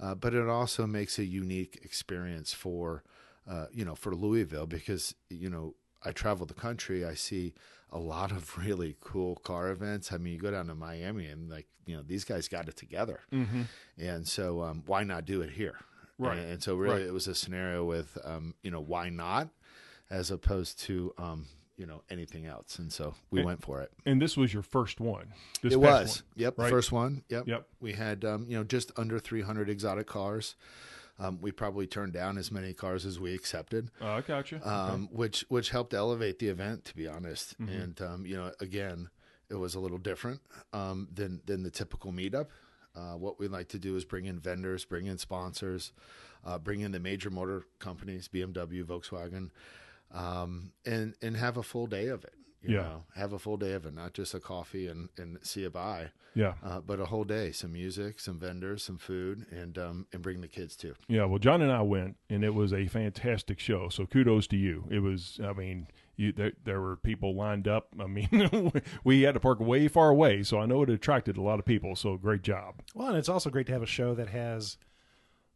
uh, 0.01 0.15
but 0.15 0.35
it 0.35 0.47
also 0.47 0.87
makes 0.87 1.19
a 1.19 1.25
unique 1.25 1.81
experience 1.83 2.53
for 2.53 3.03
uh, 3.49 3.67
you 3.73 3.85
know 3.85 3.95
for 3.95 4.15
Louisville 4.15 4.67
because 4.67 5.15
you 5.29 5.51
know 5.51 5.75
I 6.05 6.12
travel 6.12 6.47
the 6.47 6.55
country, 6.55 7.05
I 7.05 7.14
see 7.14 7.52
a 7.93 7.99
lot 7.99 8.31
of 8.31 8.56
really 8.64 8.97
cool 9.00 9.37
car 9.37 9.70
events. 9.70 10.12
I 10.12 10.17
mean, 10.19 10.32
you 10.35 10.38
go 10.38 10.50
down 10.50 10.67
to 10.69 10.75
Miami 10.75 11.26
and 11.26 11.50
like 11.50 11.67
you 11.87 11.97
know 11.97 12.02
these 12.06 12.25
guys 12.25 12.49
got 12.49 12.69
it 12.69 12.76
together, 12.76 13.20
Mm-hmm. 13.32 13.62
and 13.99 14.26
so 14.29 14.62
um, 14.62 14.82
why 14.87 15.02
not 15.05 15.25
do 15.25 15.41
it 15.43 15.50
here? 15.50 15.76
Right. 16.19 16.38
And, 16.38 16.50
and 16.52 16.62
so 16.62 16.75
really, 16.76 17.00
Right. 17.00 17.06
it 17.08 17.12
was 17.12 17.26
a 17.29 17.35
scenario 17.35 17.85
with 17.85 18.17
um, 18.25 18.55
you 18.62 18.70
know 18.70 18.81
why 18.81 19.08
not, 19.08 19.49
as 20.11 20.31
opposed 20.31 20.79
to 20.81 21.12
um, 21.19 21.47
you 21.76 21.87
know 21.87 22.03
anything 22.11 22.46
else, 22.46 22.79
and 22.79 22.93
so 22.93 23.14
we 23.31 23.41
And- 23.41 23.46
went 23.46 23.62
for 23.62 23.81
it. 23.81 23.91
And 24.06 24.20
this 24.23 24.37
was 24.37 24.53
your 24.55 24.62
first 24.62 25.00
one. 25.00 25.32
This 25.62 25.73
It 25.73 25.81
was. 25.81 26.23
one. 26.23 26.32
Yep. 26.37 26.58
right? 26.58 26.70
First 26.70 26.93
one. 26.93 27.25
Yep. 27.31 27.49
Yep. 27.49 27.67
We 27.81 27.93
had, 27.94 28.25
um, 28.25 28.46
you 28.49 28.56
know, 28.56 28.64
just 28.64 28.93
under 28.96 29.19
300 29.19 29.69
exotic 29.70 30.06
cars. 30.06 30.55
Um, 31.20 31.38
we 31.43 31.52
probably 31.52 31.87
turned 31.87 32.14
down 32.14 32.38
as 32.38 32.50
many 32.50 32.72
cars 32.72 33.05
as 33.05 33.20
we 33.20 33.34
accepted, 33.34 33.90
Uh, 34.00 34.06
I 34.14 34.20
got 34.22 34.50
you. 34.50 34.61
um, 34.64 35.08
which 35.12 35.44
which 35.49 35.69
helped 35.70 35.93
elevate 35.94 36.38
the 36.38 36.49
event, 36.49 36.87
to 36.87 36.96
be 36.96 37.06
honest. 37.06 37.58
Mm-hmm. 37.61 37.81
And 37.81 38.00
um, 38.02 38.26
you 38.26 38.37
know, 38.37 38.50
again, 38.58 39.11
it 39.50 39.56
was 39.56 39.75
a 39.75 39.81
little 39.81 39.99
different 39.99 40.40
um, 40.72 41.08
than 41.12 41.43
than 41.44 41.62
the 41.62 41.70
typical 41.70 42.11
meetup. 42.11 42.46
Uh, 42.96 43.17
what 43.17 43.38
we 43.38 43.46
like 43.49 43.69
to 43.69 43.78
do 43.78 43.94
is 43.96 44.05
bring 44.05 44.25
in 44.25 44.40
vendors, 44.40 44.84
bring 44.84 45.06
in 45.06 45.19
sponsors, 45.19 45.93
uh, 46.44 46.58
bring 46.58 46.81
in 46.81 46.90
the 46.90 46.99
major 46.99 47.31
motor 47.31 47.67
companies, 47.78 48.26
BMW, 48.26 48.82
Volkswagen, 48.82 49.50
um, 50.12 50.72
and 50.84 51.14
and 51.22 51.37
have 51.37 51.56
a 51.56 51.62
full 51.62 51.87
day 51.87 52.08
of 52.08 52.25
it. 52.25 52.34
You 52.62 52.77
Yeah. 52.77 52.83
know, 52.83 53.05
have 53.17 53.33
a 53.33 53.39
full 53.39 53.57
day 53.57 53.73
of 53.73 53.87
it, 53.87 53.95
not 53.95 54.12
just 54.12 54.35
a 54.35 54.41
coffee 54.41 54.87
and 54.87 55.09
and 55.17 55.39
see 55.43 55.65
a 55.65 55.71
buy 55.71 56.11
yeah. 56.35 56.55
uh, 56.62 56.81
but 56.81 57.01
a 57.01 57.07
whole 57.07 57.25
day, 57.25 57.53
some 57.53 57.73
music, 57.73 58.21
some 58.21 58.39
vendors, 58.39 58.83
some 58.85 58.99
food, 58.99 59.47
and 59.51 59.79
um, 59.79 60.07
and 60.12 60.23
bring 60.23 60.41
the 60.41 60.49
kids 60.49 60.77
too. 60.77 60.95
Yeah, 61.09 61.25
well, 61.25 61.39
John 61.39 61.62
and 61.62 61.73
I 61.73 61.83
went, 61.83 62.17
and 62.29 62.45
it 62.45 62.55
was 62.55 62.73
a 62.73 62.87
fantastic 62.87 63.59
show. 63.59 63.89
So 63.89 64.07
kudos 64.07 64.47
to 64.49 64.57
you. 64.57 64.85
It 64.91 65.01
was, 65.01 65.41
I 65.43 65.53
mean, 65.55 65.87
you 66.17 66.33
there, 66.33 66.53
there 66.65 66.81
were 66.81 66.97
people 66.97 67.35
lined 67.35 67.67
up. 67.67 67.89
I 67.99 68.07
mean, 68.07 68.71
we 69.05 69.23
had 69.23 69.35
to 69.35 69.41
park 69.41 69.59
way 69.61 69.89
far 69.89 70.11
away, 70.11 70.43
so 70.43 70.61
I 70.61 70.67
know 70.67 70.83
it 70.83 70.91
attracted 70.91 71.37
a 71.37 71.43
lot 71.43 71.59
of 71.59 71.65
people. 71.65 71.97
So 71.97 72.17
great 72.17 72.43
job. 72.43 72.77
Well, 72.95 73.09
and 73.09 73.17
it's 73.17 73.29
also 73.29 73.49
great 73.51 73.67
to 73.67 73.73
have 73.73 73.83
a 73.83 73.87
show 73.87 74.15
that 74.15 74.29
has 74.29 74.77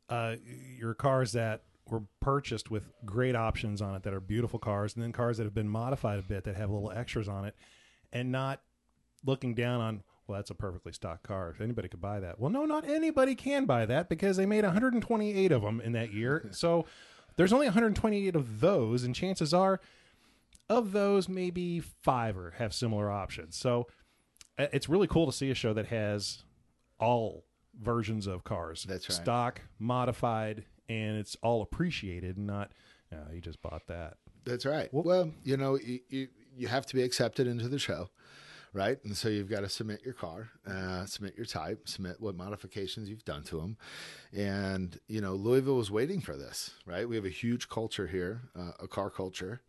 uh, 0.09 0.37
your 0.79 0.95
cars 0.95 1.33
that 1.33 1.63
were 1.89 2.03
purchased 2.21 2.71
with 2.71 2.91
great 3.05 3.37
options 3.37 3.83
on 3.83 3.95
it 3.95 4.03
that 4.03 4.15
are 4.15 4.21
beautiful 4.21 4.59
cars, 4.59 4.95
and 4.95 5.03
then 5.03 5.13
cars 5.13 5.39
that 5.39 5.45
have 5.45 5.55
been 5.55 5.69
modified 5.69 6.19
a 6.19 6.23
bit 6.23 6.45
that 6.45 6.57
have 6.57 6.71
little 6.71 6.91
extras 6.91 7.29
on 7.29 7.45
it, 7.45 7.55
and 8.13 8.33
not 8.33 8.61
looking 9.25 9.55
down 9.55 9.81
on. 9.81 10.03
Well, 10.27 10.39
that's 10.39 10.51
a 10.51 10.55
perfectly 10.55 10.93
stock 10.93 11.23
car. 11.23 11.51
If 11.51 11.61
anybody 11.61 11.89
could 11.89 12.01
buy 12.01 12.19
that. 12.21 12.41
Well, 12.41 12.51
no, 12.51 12.65
not 12.65 12.89
anybody 12.89 13.35
can 13.35 13.67
buy 13.67 13.85
that 13.85 14.09
because 14.09 14.39
they 14.39 14.47
made 14.47 14.65
128 14.65 15.53
of 15.53 15.61
them 15.61 15.83
in 15.83 15.93
that 15.93 16.15
year. 16.15 16.49
so 16.53 16.87
there's 17.37 17.53
only 17.53 17.67
128 17.67 18.35
of 18.35 18.61
those, 18.61 19.05
and 19.05 19.15
chances 19.15 19.53
are, 19.53 19.81
of 20.71 20.93
those, 20.93 21.29
maybe 21.29 21.81
five 21.81 22.39
or 22.39 22.53
have 22.53 22.73
similar 22.73 23.11
options. 23.11 23.57
So 23.57 23.87
uh, 24.59 24.67
it's 24.73 24.89
really 24.89 25.07
cool 25.07 25.27
to 25.27 25.33
see 25.33 25.51
a 25.51 25.55
show 25.55 25.75
that 25.75 25.89
has 25.89 26.45
all 26.99 27.45
versions 27.81 28.27
of 28.27 28.45
cars. 28.45 28.87
That's 28.89 29.09
right. 29.09 29.17
Stock, 29.17 29.61
modified, 29.79 30.65
and 30.89 31.19
it's 31.19 31.37
all 31.43 31.63
appreciated 31.63 32.37
and 32.37 32.47
not, 32.47 32.73
"Oh, 33.13 33.33
you 33.33 33.41
just 33.41 33.63
bought 33.63 33.87
that. 33.89 34.17
That's 34.45 34.67
right. 34.67 34.89
Well, 34.93 35.31
you 35.43 35.57
know, 35.57 35.79
you, 35.79 36.01
you 36.09 36.29
you 36.57 36.69
have 36.69 36.87
to 36.87 36.95
be 36.95 37.03
accepted 37.03 37.47
into 37.47 37.69
the 37.69 37.79
show, 37.79 38.11
right? 38.73 38.99
And 39.05 39.17
so 39.17 39.29
you've 39.29 39.49
got 39.51 39.61
to 39.61 39.69
submit 39.69 40.03
your 40.05 40.15
car, 40.15 40.51
uh, 40.67 41.07
submit 41.07 41.37
your 41.37 41.47
type, 41.47 41.89
submit 41.89 42.21
what 42.21 42.37
modifications 42.37 43.09
you've 43.09 43.25
done 43.25 43.43
to 43.45 43.61
them, 43.61 43.77
and 44.33 44.99
you 45.09 45.21
know, 45.21 45.35
Louisville 45.35 45.77
was 45.77 45.91
waiting 45.91 46.21
for 46.21 46.37
this, 46.37 46.73
right? 46.87 47.09
We 47.09 47.17
have 47.17 47.25
a 47.25 47.31
huge 47.31 47.69
culture 47.69 48.07
here, 48.07 48.43
uh, 48.59 48.73
a 48.81 48.89
car 48.89 49.11
culture, 49.11 49.63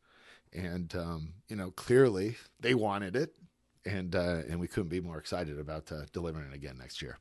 and 0.54 0.94
um, 0.96 1.34
you 1.48 1.56
know, 1.56 1.72
clearly 1.72 2.36
they 2.60 2.74
wanted 2.76 3.16
it, 3.16 3.34
and 3.86 4.16
uh, 4.16 4.42
and 4.50 4.60
we 4.60 4.68
couldn't 4.68 4.90
be 4.90 5.02
more 5.02 5.18
excited 5.18 5.60
about 5.60 5.92
uh, 5.92 6.02
delivering 6.12 6.48
it 6.52 6.56
again 6.56 6.78
next 6.78 7.02
year. 7.02 7.18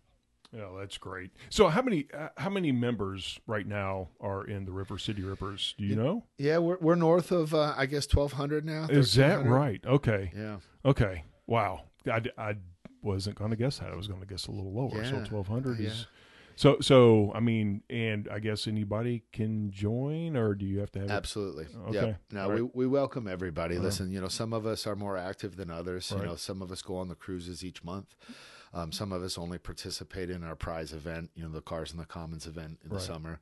Yeah, 0.55 0.67
that's 0.79 0.99
great. 0.99 1.33
So 1.51 1.69
how 1.69 1.83
many 1.83 2.07
uh, 2.17 2.29
how 2.37 2.51
many 2.51 2.71
members 2.73 3.41
right 3.47 3.67
now 3.67 4.09
are 4.21 4.45
in 4.47 4.65
the 4.65 4.73
River 4.73 4.99
City 4.99 5.23
Rippers? 5.23 5.75
Do 5.79 5.85
you 5.85 5.97
know? 5.97 6.25
Yeah, 6.39 6.59
we're 6.59 6.79
we're 6.81 6.95
north 6.95 7.33
of 7.33 7.55
uh, 7.55 7.75
I 7.77 7.87
guess 7.87 8.07
twelve 8.07 8.33
hundred 8.33 8.65
now. 8.65 8.87
Is 8.89 9.15
that 9.15 9.45
right? 9.45 9.83
Okay. 9.85 10.33
Yeah. 10.37 10.59
Okay. 10.85 11.25
Wow. 11.47 11.83
I, 12.11 12.23
I 12.39 12.57
wasn't 13.03 13.37
going 13.37 13.51
to 13.51 13.57
guess 13.57 13.79
that. 13.79 13.91
I 13.91 13.97
was 13.97 14.07
going 14.07 14.21
to 14.21 14.27
guess 14.27 14.47
a 14.47 14.51
little 14.51 14.73
lower. 14.73 15.05
So 15.05 15.11
Yeah. 15.17 15.25
1200 15.29 15.79
Yeah. 15.81 15.89
is 15.89 16.07
So 16.57 16.77
so 16.81 17.33
I 17.35 17.41
mean 17.41 17.83
and 17.91 18.29
I 18.31 18.39
guess 18.39 18.67
anybody 18.67 19.25
can 19.33 19.71
join 19.71 20.37
or 20.37 20.55
do 20.55 20.65
you 20.67 20.79
have 20.81 20.91
to 20.93 21.01
have 21.01 21.11
a- 21.11 21.13
Absolutely. 21.13 21.67
Okay. 21.89 21.95
Yep. 22.09 22.21
No, 22.33 22.43
All 22.45 22.51
we, 22.53 22.63
we 22.63 22.87
welcome 22.87 23.27
everybody. 23.27 23.79
Listen, 23.79 24.11
you 24.13 24.21
know, 24.21 24.29
some 24.29 24.53
of 24.53 24.65
us 24.67 24.87
are 24.87 24.97
more 24.97 25.17
active 25.17 25.57
than 25.57 25.71
others. 25.71 26.13
Right. 26.13 26.21
You 26.23 26.27
know, 26.29 26.37
some 26.37 26.63
of 26.63 26.71
us 26.71 26.81
go 26.83 26.97
on 26.97 27.09
the 27.09 27.15
cruises 27.17 27.65
each 27.65 27.83
month. 27.83 28.15
Um, 28.75 28.91
some 28.93 29.13
of 29.13 29.23
us 29.23 29.39
only 29.39 29.59
participate 29.59 30.31
in 30.31 30.43
our 30.43 30.57
prize 30.57 30.93
event, 30.93 31.31
you 31.37 31.45
know, 31.45 31.49
the 31.49 31.61
Cars 31.61 31.93
in 31.93 31.99
the 31.99 32.05
Commons 32.05 32.47
event 32.47 32.79
in 32.85 32.91
the 32.91 32.99
summer. 33.01 33.39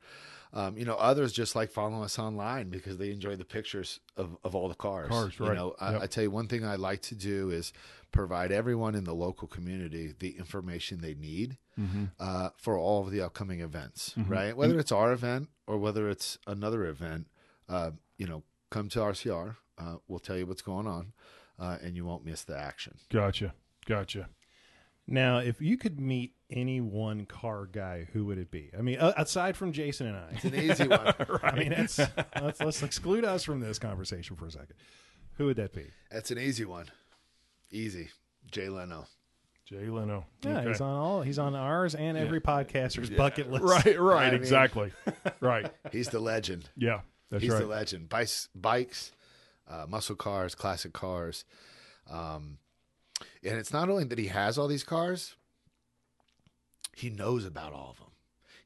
Um, 0.53 0.77
you 0.77 0.85
know, 0.85 0.93
others 0.93 1.33
just 1.33 1.55
like 1.55 1.71
following 1.71 2.03
us 2.03 2.19
online 2.19 2.69
because 2.69 2.99
they 2.99 3.09
enjoy 3.09 3.35
the 3.35 3.43
pictures 3.45 3.99
of, 4.15 4.37
of 4.43 4.53
all 4.53 4.69
the 4.69 4.75
cars. 4.75 5.09
Cars, 5.09 5.39
right. 5.39 5.49
You 5.49 5.55
know, 5.55 5.75
I, 5.81 5.93
Yep. 5.93 6.01
I 6.03 6.05
tell 6.07 6.23
you 6.25 6.29
one 6.29 6.47
thing 6.47 6.63
I 6.63 6.75
like 6.75 7.01
to 7.03 7.15
do 7.15 7.49
is 7.49 7.73
provide 8.11 8.51
everyone 8.51 8.93
in 8.93 9.03
the 9.05 9.15
local 9.15 9.47
community 9.47 10.13
the 10.19 10.37
information 10.37 10.99
they 11.01 11.15
need 11.15 11.57
Mm-hmm. 11.81 12.03
uh, 12.19 12.49
for 12.55 12.77
all 12.77 13.01
of 13.01 13.09
the 13.09 13.21
upcoming 13.21 13.61
events, 13.61 14.13
right? 14.27 14.55
Whether 14.55 14.77
it's 14.77 14.91
our 14.91 15.11
event 15.11 15.49
or 15.65 15.79
whether 15.79 16.07
it's 16.07 16.37
another 16.45 16.85
event, 16.85 17.25
uh, 17.67 17.89
you 18.19 18.27
know, 18.27 18.43
come 18.69 18.89
to 18.89 18.99
RCR. 18.99 19.55
Uh, 19.79 19.95
we'll 20.07 20.19
tell 20.19 20.37
you 20.37 20.45
what's 20.45 20.61
going 20.61 20.85
on, 20.85 21.13
uh, 21.57 21.79
and 21.81 21.95
you 21.95 22.05
won't 22.05 22.23
miss 22.23 22.43
the 22.43 22.55
action. 22.55 22.93
Gotcha. 23.09 23.55
Gotcha. 23.87 24.29
Now, 25.07 25.39
if 25.39 25.61
you 25.61 25.77
could 25.77 25.99
meet 25.99 26.33
any 26.49 26.79
one 26.79 27.25
car 27.25 27.65
guy, 27.65 28.07
who 28.13 28.25
would 28.25 28.37
it 28.37 28.49
be? 28.51 28.69
I 28.77 28.81
mean, 28.81 28.99
uh, 28.99 29.13
aside 29.17 29.57
from 29.57 29.73
Jason 29.73 30.07
and 30.07 30.15
I, 30.15 30.29
It's 30.31 30.45
an 30.45 30.55
easy 30.55 30.87
one. 30.87 31.13
I 31.43 31.55
mean, 31.57 31.71
it's, 31.73 31.99
let's 32.41 32.61
let's 32.61 32.81
exclude 32.83 33.25
us 33.25 33.43
from 33.43 33.59
this 33.59 33.79
conversation 33.79 34.35
for 34.37 34.45
a 34.45 34.51
second. 34.51 34.75
Who 35.37 35.45
would 35.47 35.57
that 35.57 35.73
be? 35.73 35.87
That's 36.11 36.31
an 36.31 36.39
easy 36.39 36.63
one. 36.65 36.85
Easy. 37.71 38.09
Jay 38.51 38.69
Leno. 38.69 39.07
Jay 39.65 39.87
Leno. 39.87 40.25
Yeah, 40.43 40.59
Okay. 40.59 40.67
he's 40.69 40.81
on 40.81 40.95
all. 40.95 41.21
He's 41.21 41.39
on 41.39 41.55
ours 41.55 41.95
and 41.95 42.17
every 42.17 42.39
podcaster's 42.39 43.09
bucket 43.09 43.49
list. 43.51 43.63
Right, 43.63 43.99
right, 43.99 44.27
I 44.27 44.31
mean- 44.31 44.39
exactly. 44.39 44.91
right. 45.39 45.71
He's 45.91 46.09
the 46.09 46.19
legend. 46.19 46.69
Yeah, 46.77 47.01
that's 47.31 47.43
He's 47.43 47.51
right. 47.51 47.61
the 47.61 47.67
legend. 47.67 48.09
Bikes, 48.09 48.49
bikes, 48.53 49.11
uh, 49.67 49.85
muscle 49.89 50.15
cars, 50.15 50.53
classic 50.55 50.93
cars. 50.93 51.45
Um, 52.09 52.57
and 53.43 53.57
it's 53.57 53.73
not 53.73 53.89
only 53.89 54.03
that 54.05 54.19
he 54.19 54.27
has 54.27 54.57
all 54.57 54.67
these 54.67 54.83
cars, 54.83 55.35
he 56.95 57.09
knows 57.09 57.45
about 57.45 57.73
all 57.73 57.91
of 57.91 57.97
them. 57.97 58.11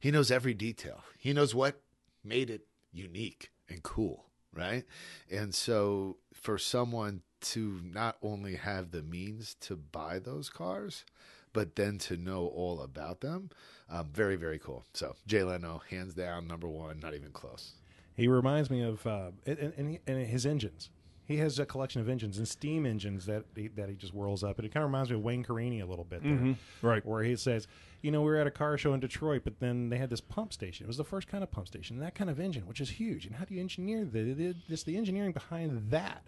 He 0.00 0.10
knows 0.10 0.30
every 0.30 0.54
detail. 0.54 1.02
He 1.18 1.32
knows 1.32 1.54
what 1.54 1.80
made 2.24 2.50
it 2.50 2.66
unique 2.92 3.50
and 3.68 3.82
cool, 3.82 4.26
right? 4.54 4.84
And 5.30 5.54
so 5.54 6.18
for 6.32 6.58
someone 6.58 7.22
to 7.40 7.80
not 7.82 8.16
only 8.22 8.56
have 8.56 8.90
the 8.90 9.02
means 9.02 9.54
to 9.60 9.76
buy 9.76 10.18
those 10.18 10.50
cars, 10.50 11.04
but 11.52 11.76
then 11.76 11.98
to 11.98 12.16
know 12.16 12.46
all 12.46 12.80
about 12.80 13.20
them, 13.20 13.50
um, 13.88 14.08
very, 14.12 14.36
very 14.36 14.58
cool. 14.58 14.84
So 14.92 15.16
Jay 15.26 15.42
Leno, 15.42 15.82
hands 15.90 16.14
down, 16.14 16.46
number 16.46 16.68
one, 16.68 17.00
not 17.00 17.14
even 17.14 17.30
close. 17.30 17.72
He 18.14 18.28
reminds 18.28 18.68
me 18.70 18.82
of 18.82 19.06
uh, 19.06 19.30
and, 19.46 19.72
and, 19.76 19.98
and 20.06 20.26
his 20.26 20.44
engines. 20.44 20.90
He 21.28 21.36
has 21.36 21.58
a 21.58 21.66
collection 21.66 22.00
of 22.00 22.08
engines 22.08 22.38
and 22.38 22.48
steam 22.48 22.86
engines 22.86 23.26
that 23.26 23.44
he, 23.54 23.68
that 23.68 23.88
he 23.90 23.94
just 23.96 24.14
whirls 24.14 24.42
up, 24.42 24.58
and 24.58 24.64
it 24.66 24.72
kind 24.72 24.82
of 24.82 24.88
reminds 24.88 25.10
me 25.10 25.16
of 25.16 25.22
Wayne 25.22 25.44
Carini 25.44 25.80
a 25.80 25.86
little 25.86 26.04
bit, 26.06 26.22
there, 26.22 26.32
Mm-hmm. 26.32 26.52
Right. 26.86 27.04
where 27.04 27.22
he 27.22 27.36
says, 27.36 27.68
"You 28.00 28.10
know, 28.10 28.22
we 28.22 28.28
were 28.30 28.38
at 28.38 28.46
a 28.46 28.50
car 28.50 28.78
show 28.78 28.94
in 28.94 29.00
Detroit, 29.00 29.42
but 29.44 29.60
then 29.60 29.90
they 29.90 29.98
had 29.98 30.08
this 30.08 30.22
pump 30.22 30.54
station. 30.54 30.84
It 30.84 30.88
was 30.88 30.96
the 30.96 31.04
first 31.04 31.28
kind 31.28 31.44
of 31.44 31.50
pump 31.50 31.66
station, 31.68 31.96
and 31.96 32.02
that 32.02 32.14
kind 32.14 32.30
of 32.30 32.40
engine, 32.40 32.66
which 32.66 32.80
is 32.80 32.88
huge. 32.88 33.26
And 33.26 33.34
how 33.36 33.44
do 33.44 33.54
you 33.54 33.60
engineer 33.60 34.06
the, 34.06 34.32
the 34.32 34.54
this 34.70 34.82
the 34.84 34.96
engineering 34.96 35.32
behind 35.32 35.90
that? 35.90 36.22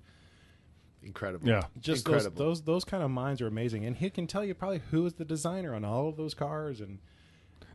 Incredible. 1.03 1.49
Yeah. 1.49 1.63
Just 1.81 2.05
those, 2.05 2.27
Incredible. 2.27 2.45
those 2.45 2.63
those 2.63 2.85
kind 2.85 3.03
of 3.03 3.11
minds 3.11 3.41
are 3.41 3.47
amazing, 3.47 3.87
and 3.87 3.97
he 3.97 4.11
can 4.11 4.27
tell 4.27 4.45
you 4.45 4.53
probably 4.55 4.83
who 4.91 5.07
is 5.07 5.15
the 5.15 5.25
designer 5.25 5.75
on 5.75 5.83
all 5.83 6.11
of 6.11 6.17
those 6.19 6.35
cars, 6.35 6.79
and 6.83 6.99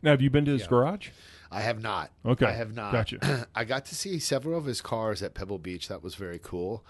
Now, 0.02 0.10
have 0.12 0.20
you 0.22 0.30
been 0.30 0.44
to 0.46 0.52
his 0.52 0.62
Yeah. 0.62 0.68
garage? 0.68 1.08
I 1.50 1.60
have 1.60 1.80
not. 1.80 2.10
Okay. 2.24 2.46
I 2.46 2.52
have 2.52 2.74
not. 2.74 2.92
Gotcha. 2.92 3.46
I 3.54 3.64
got 3.64 3.86
to 3.86 3.94
see 3.94 4.18
several 4.18 4.58
of 4.58 4.64
his 4.64 4.80
cars 4.80 5.22
at 5.22 5.34
Pebble 5.34 5.58
Beach. 5.58 5.88
That 5.88 6.02
was 6.02 6.14
very 6.16 6.40
cool. 6.42 6.84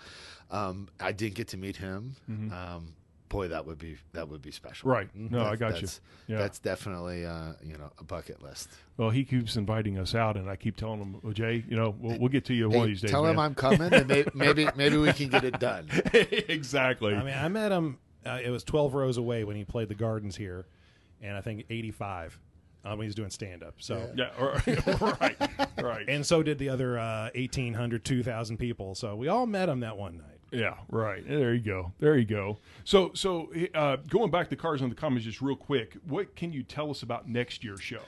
Um, 0.51 0.89
I 1.01 1.13
didn't 1.13 1.35
get 1.35 1.49
to 1.49 1.57
meet 1.57 1.77
him. 1.77 2.17
Um, 2.29 2.95
boy, 3.29 3.49
that 3.49 3.67
would 3.67 3.79
be 3.79 3.97
that 4.13 4.29
would 4.29 4.41
be 4.43 4.51
special. 4.53 4.89
Mm-hmm. 4.89 4.97
Right. 4.97 5.09
No, 5.31 5.41
I 5.41 5.57
That's- 5.57 5.59
got 5.59 5.67
you. 5.69 5.73
that's- 5.87 6.01
Yeah. 6.29 6.39
That's 6.39 6.59
definitely 6.59 7.25
uh, 7.27 7.53
you 7.65 7.77
know 7.77 7.91
a 8.01 8.05
bucket 8.05 8.43
list. 8.43 8.71
Well, 8.97 9.11
he 9.11 9.25
keeps 9.25 9.57
inviting 9.57 9.99
us 9.99 10.15
out, 10.15 10.37
and 10.37 10.49
I 10.49 10.57
keep 10.57 10.77
telling 10.77 11.01
him, 11.01 11.21
well, 11.23 11.33
Jay, 11.33 11.63
you 11.69 11.77
know, 11.77 11.95
we'll, 12.01 12.19
we'll 12.19 12.29
get 12.31 12.45
to 12.47 12.55
you 12.55 12.69
one 12.69 12.81
of 12.81 12.87
these 12.87 13.03
days. 13.03 13.11
tell 13.11 13.27
him. 13.27 13.39
I'm 13.39 13.55
coming, 13.55 13.93
and 13.93 14.09
may, 14.09 14.25
maybe 14.35 14.67
maybe 14.75 14.97
we 14.97 15.13
can 15.13 15.29
get 15.29 15.45
it 15.45 15.61
done. 15.61 15.89
exactly. 16.49 17.15
I 17.15 17.23
mean, 17.23 17.35
I 17.35 17.49
met 17.49 17.73
him. 17.73 17.99
Uh, 18.25 18.39
it 18.43 18.51
was 18.51 18.65
twelve 18.65 18.95
rows 18.95 19.19
away 19.19 19.45
when 19.45 19.55
he 19.57 19.65
played 19.65 19.89
the 19.89 19.95
Gardens 19.95 20.37
here, 20.37 20.67
and 21.23 21.37
I 21.37 21.41
think 21.43 21.67
eighty 21.71 21.91
five 21.91 22.39
uh, 22.87 22.90
when 22.90 23.05
he 23.05 23.09
was 23.09 23.14
doing 23.14 23.31
stand 23.31 23.62
up. 23.62 23.75
So. 23.78 24.11
yeah. 24.14 24.31
Right. 25.21 25.37
right. 25.81 26.09
And 26.09 26.25
so 26.25 26.43
did 26.43 26.59
the 26.59 26.69
other 26.69 26.99
uh, 26.99 27.31
1,800, 27.35 28.05
2,000 28.05 28.57
people. 28.57 28.95
So 28.95 29.16
we 29.16 29.28
all 29.28 29.47
met 29.47 29.69
him 29.69 29.81
that 29.81 29.97
one 29.97 30.19
night. 30.19 30.38
Yeah, 30.52 30.75
right. 30.88 31.26
There 31.26 31.55
you 31.55 31.61
go. 31.61 31.93
There 31.99 32.16
you 32.16 32.25
go. 32.25 32.59
So, 32.85 33.11
so 33.14 33.52
uh, 33.75 33.97
going 34.09 34.31
back 34.31 34.49
to 34.50 34.57
Cars 34.57 34.81
on 34.81 34.88
the 34.88 34.95
Commons 34.95 35.25
just 35.25 35.43
real 35.43 35.57
quick, 35.57 35.97
what 36.07 36.37
can 36.37 36.52
you 36.52 36.62
tell 36.62 36.90
us 36.90 37.02
about 37.02 37.28
next 37.28 37.64
year's 37.64 37.83
show? 37.83 38.02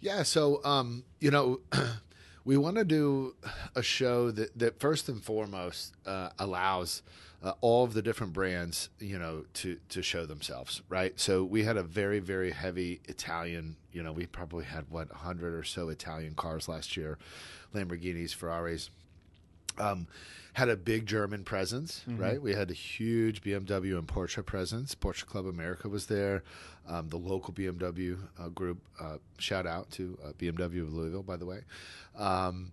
Yeah, 0.00 0.22
so 0.22 0.64
um, 0.64 1.04
you 1.20 1.30
know, 1.30 1.60
we 2.44 2.56
want 2.56 2.76
to 2.76 2.84
do 2.84 3.34
a 3.74 3.82
show 3.82 4.30
that 4.30 4.56
that 4.58 4.80
first 4.80 5.08
and 5.08 5.22
foremost 5.22 5.94
uh, 6.06 6.30
allows 6.38 7.02
uh, 7.42 7.52
all 7.60 7.84
of 7.84 7.92
the 7.92 8.02
different 8.02 8.32
brands, 8.32 8.88
you 8.98 9.18
know, 9.18 9.44
to 9.54 9.78
to 9.90 10.02
show 10.02 10.26
themselves, 10.26 10.82
right? 10.88 11.18
So 11.18 11.44
we 11.44 11.64
had 11.64 11.76
a 11.76 11.82
very 11.82 12.20
very 12.20 12.50
heavy 12.50 13.00
Italian, 13.06 13.76
you 13.92 14.02
know, 14.02 14.12
we 14.12 14.26
probably 14.26 14.64
had 14.64 14.84
what 14.90 15.10
100 15.10 15.54
or 15.54 15.64
so 15.64 15.88
Italian 15.88 16.34
cars 16.34 16.68
last 16.68 16.96
year, 16.96 17.18
Lamborghinis, 17.74 18.34
Ferraris. 18.34 18.90
Um, 19.78 20.06
had 20.54 20.68
a 20.68 20.76
big 20.76 21.04
German 21.06 21.42
presence, 21.42 22.04
right? 22.06 22.40
We 22.40 22.54
had 22.54 22.70
a 22.70 22.74
huge 22.74 23.42
BMW 23.42 23.98
and 23.98 24.06
Porsche 24.06 24.46
presence. 24.46 24.94
Porsche 24.94 25.26
Club 25.26 25.46
America 25.46 25.88
was 25.88 26.06
there. 26.06 26.44
Um, 26.86 27.08
the 27.08 27.16
local 27.16 27.52
BMW 27.52 28.16
uh, 28.38 28.48
group, 28.50 28.78
uh, 29.00 29.16
shout 29.38 29.66
out 29.66 29.90
to 29.92 30.16
uh, 30.24 30.32
BMW 30.38 30.82
of 30.82 30.92
Louisville, 30.94 31.24
by 31.24 31.36
the 31.36 31.46
way. 31.46 31.62
Um, 32.16 32.70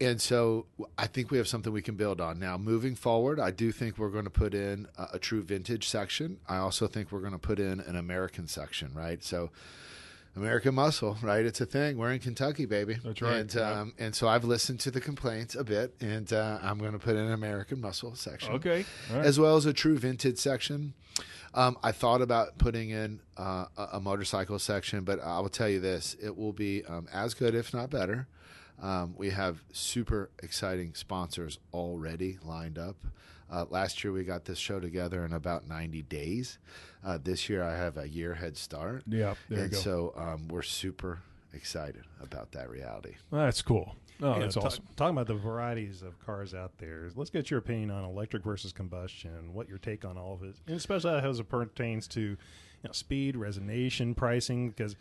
and 0.00 0.20
so 0.20 0.66
I 0.96 1.06
think 1.06 1.30
we 1.30 1.36
have 1.38 1.46
something 1.46 1.72
we 1.72 1.82
can 1.82 1.96
build 1.96 2.20
on. 2.20 2.38
Now, 2.38 2.56
moving 2.56 2.94
forward, 2.94 3.38
I 3.38 3.50
do 3.50 3.72
think 3.72 3.98
we're 3.98 4.08
going 4.08 4.24
to 4.24 4.30
put 4.30 4.54
in 4.54 4.88
a, 4.96 5.08
a 5.14 5.18
true 5.18 5.42
vintage 5.42 5.86
section. 5.88 6.38
I 6.48 6.56
also 6.56 6.86
think 6.86 7.12
we're 7.12 7.20
going 7.20 7.32
to 7.32 7.38
put 7.38 7.60
in 7.60 7.78
an 7.80 7.96
American 7.96 8.48
section, 8.48 8.90
right? 8.94 9.22
So, 9.22 9.50
American 10.34 10.74
muscle, 10.74 11.18
right? 11.22 11.44
It's 11.44 11.60
a 11.60 11.66
thing. 11.66 11.98
We're 11.98 12.12
in 12.12 12.18
Kentucky, 12.20 12.64
baby. 12.64 12.96
That's 13.04 13.20
right. 13.20 13.36
And 13.36 13.54
Yeah. 13.54 13.80
um, 13.80 13.92
and 13.98 14.14
so 14.14 14.28
I've 14.28 14.44
listened 14.44 14.80
to 14.80 14.90
the 14.90 15.00
complaints 15.00 15.54
a 15.54 15.62
bit, 15.64 15.94
and 16.00 16.32
uh, 16.32 16.58
I'm 16.62 16.78
going 16.78 16.92
to 16.92 16.98
put 16.98 17.16
in 17.16 17.22
an 17.26 17.32
American 17.32 17.80
muscle 17.80 18.14
section, 18.14 18.52
Okay. 18.54 18.84
Right. 19.12 19.24
as 19.26 19.38
well 19.38 19.56
as 19.56 19.66
a 19.66 19.72
true 19.72 19.98
vintage 19.98 20.38
section. 20.38 20.94
Um, 21.54 21.76
I 21.82 21.92
thought 21.92 22.22
about 22.22 22.56
putting 22.56 22.88
in 22.88 23.20
uh, 23.36 23.66
a, 23.76 23.88
a 23.94 24.00
motorcycle 24.00 24.58
section, 24.58 25.04
but 25.04 25.20
I 25.20 25.38
will 25.40 25.50
tell 25.50 25.68
you 25.68 25.80
this: 25.80 26.16
it 26.22 26.34
will 26.36 26.54
be 26.54 26.82
um, 26.86 27.08
as 27.12 27.34
good, 27.34 27.54
if 27.54 27.74
not 27.74 27.90
better. 27.90 28.26
Um, 28.80 29.14
we 29.16 29.30
have 29.30 29.62
super 29.72 30.30
exciting 30.42 30.94
sponsors 30.94 31.58
already 31.72 32.38
lined 32.44 32.78
up. 32.78 32.96
Uh, 33.50 33.66
last 33.68 34.02
year 34.02 34.12
we 34.12 34.24
got 34.24 34.44
this 34.46 34.58
show 34.58 34.80
together 34.80 35.24
in 35.24 35.32
about 35.32 35.68
90 35.68 36.02
days. 36.02 36.58
Uh, 37.04 37.18
this 37.22 37.48
year 37.48 37.62
I 37.62 37.76
have 37.76 37.96
a 37.98 38.08
year 38.08 38.34
head 38.34 38.56
start. 38.56 39.02
Yeah, 39.06 39.34
there 39.48 39.58
you 39.58 39.64
and 39.64 39.72
go. 39.72 39.78
so 39.78 40.14
um, 40.16 40.48
we're 40.48 40.62
super 40.62 41.20
excited 41.52 42.04
about 42.22 42.52
that 42.52 42.70
reality. 42.70 43.14
That's 43.30 43.60
cool. 43.60 43.94
Oh, 44.22 44.34
You 44.34 44.34
know, 44.34 44.40
that's 44.42 44.54
ta- 44.54 44.60
awesome. 44.62 44.84
talking 44.96 45.14
about 45.16 45.26
the 45.26 45.34
varieties 45.34 46.02
of 46.02 46.18
cars 46.24 46.54
out 46.54 46.78
there, 46.78 47.10
let's 47.14 47.28
get 47.30 47.50
your 47.50 47.58
opinion 47.58 47.90
on 47.90 48.04
electric 48.04 48.42
versus 48.42 48.72
combustion, 48.72 49.52
what 49.52 49.68
your 49.68 49.78
take 49.78 50.04
on 50.04 50.16
all 50.16 50.34
of 50.34 50.42
it, 50.44 50.54
and 50.66 50.76
especially 50.76 51.10
as 51.12 51.38
it 51.40 51.48
pertains 51.48 52.06
to 52.08 52.20
you 52.20 52.36
know, 52.84 52.92
speed, 52.92 53.34
resonation, 53.34 54.16
pricing. 54.16 54.70
Because 54.70 54.96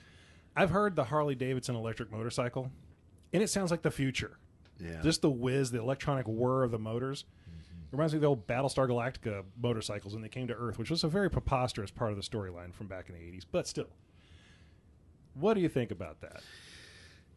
I've 0.57 0.71
heard 0.71 0.95
the 0.95 1.05
Harley 1.05 1.35
Davidson 1.35 1.75
electric 1.75 2.11
motorcycle, 2.11 2.71
and 3.33 3.41
it 3.43 3.49
sounds 3.49 3.71
like 3.71 3.81
the 3.81 3.91
future. 3.91 4.37
Yeah. 4.79 5.01
Just 5.01 5.21
the 5.21 5.29
whiz, 5.29 5.71
the 5.71 5.79
electronic 5.79 6.27
whir 6.27 6.63
of 6.63 6.71
the 6.71 6.79
motors. 6.79 7.25
Mm-hmm. 7.49 7.95
Reminds 7.95 8.13
me 8.13 8.17
of 8.17 8.21
the 8.21 8.27
old 8.27 8.47
Battlestar 8.47 8.87
Galactica 8.87 9.43
motorcycles 9.61 10.13
when 10.13 10.21
they 10.21 10.29
came 10.29 10.47
to 10.47 10.53
Earth, 10.53 10.79
which 10.79 10.89
was 10.89 11.03
a 11.03 11.07
very 11.07 11.29
preposterous 11.29 11.91
part 11.91 12.11
of 12.11 12.17
the 12.17 12.23
storyline 12.23 12.73
from 12.73 12.87
back 12.87 13.09
in 13.09 13.15
the 13.15 13.21
80s. 13.21 13.45
But 13.51 13.67
still, 13.67 13.89
what 15.33 15.53
do 15.53 15.61
you 15.61 15.69
think 15.69 15.91
about 15.91 16.21
that? 16.21 16.41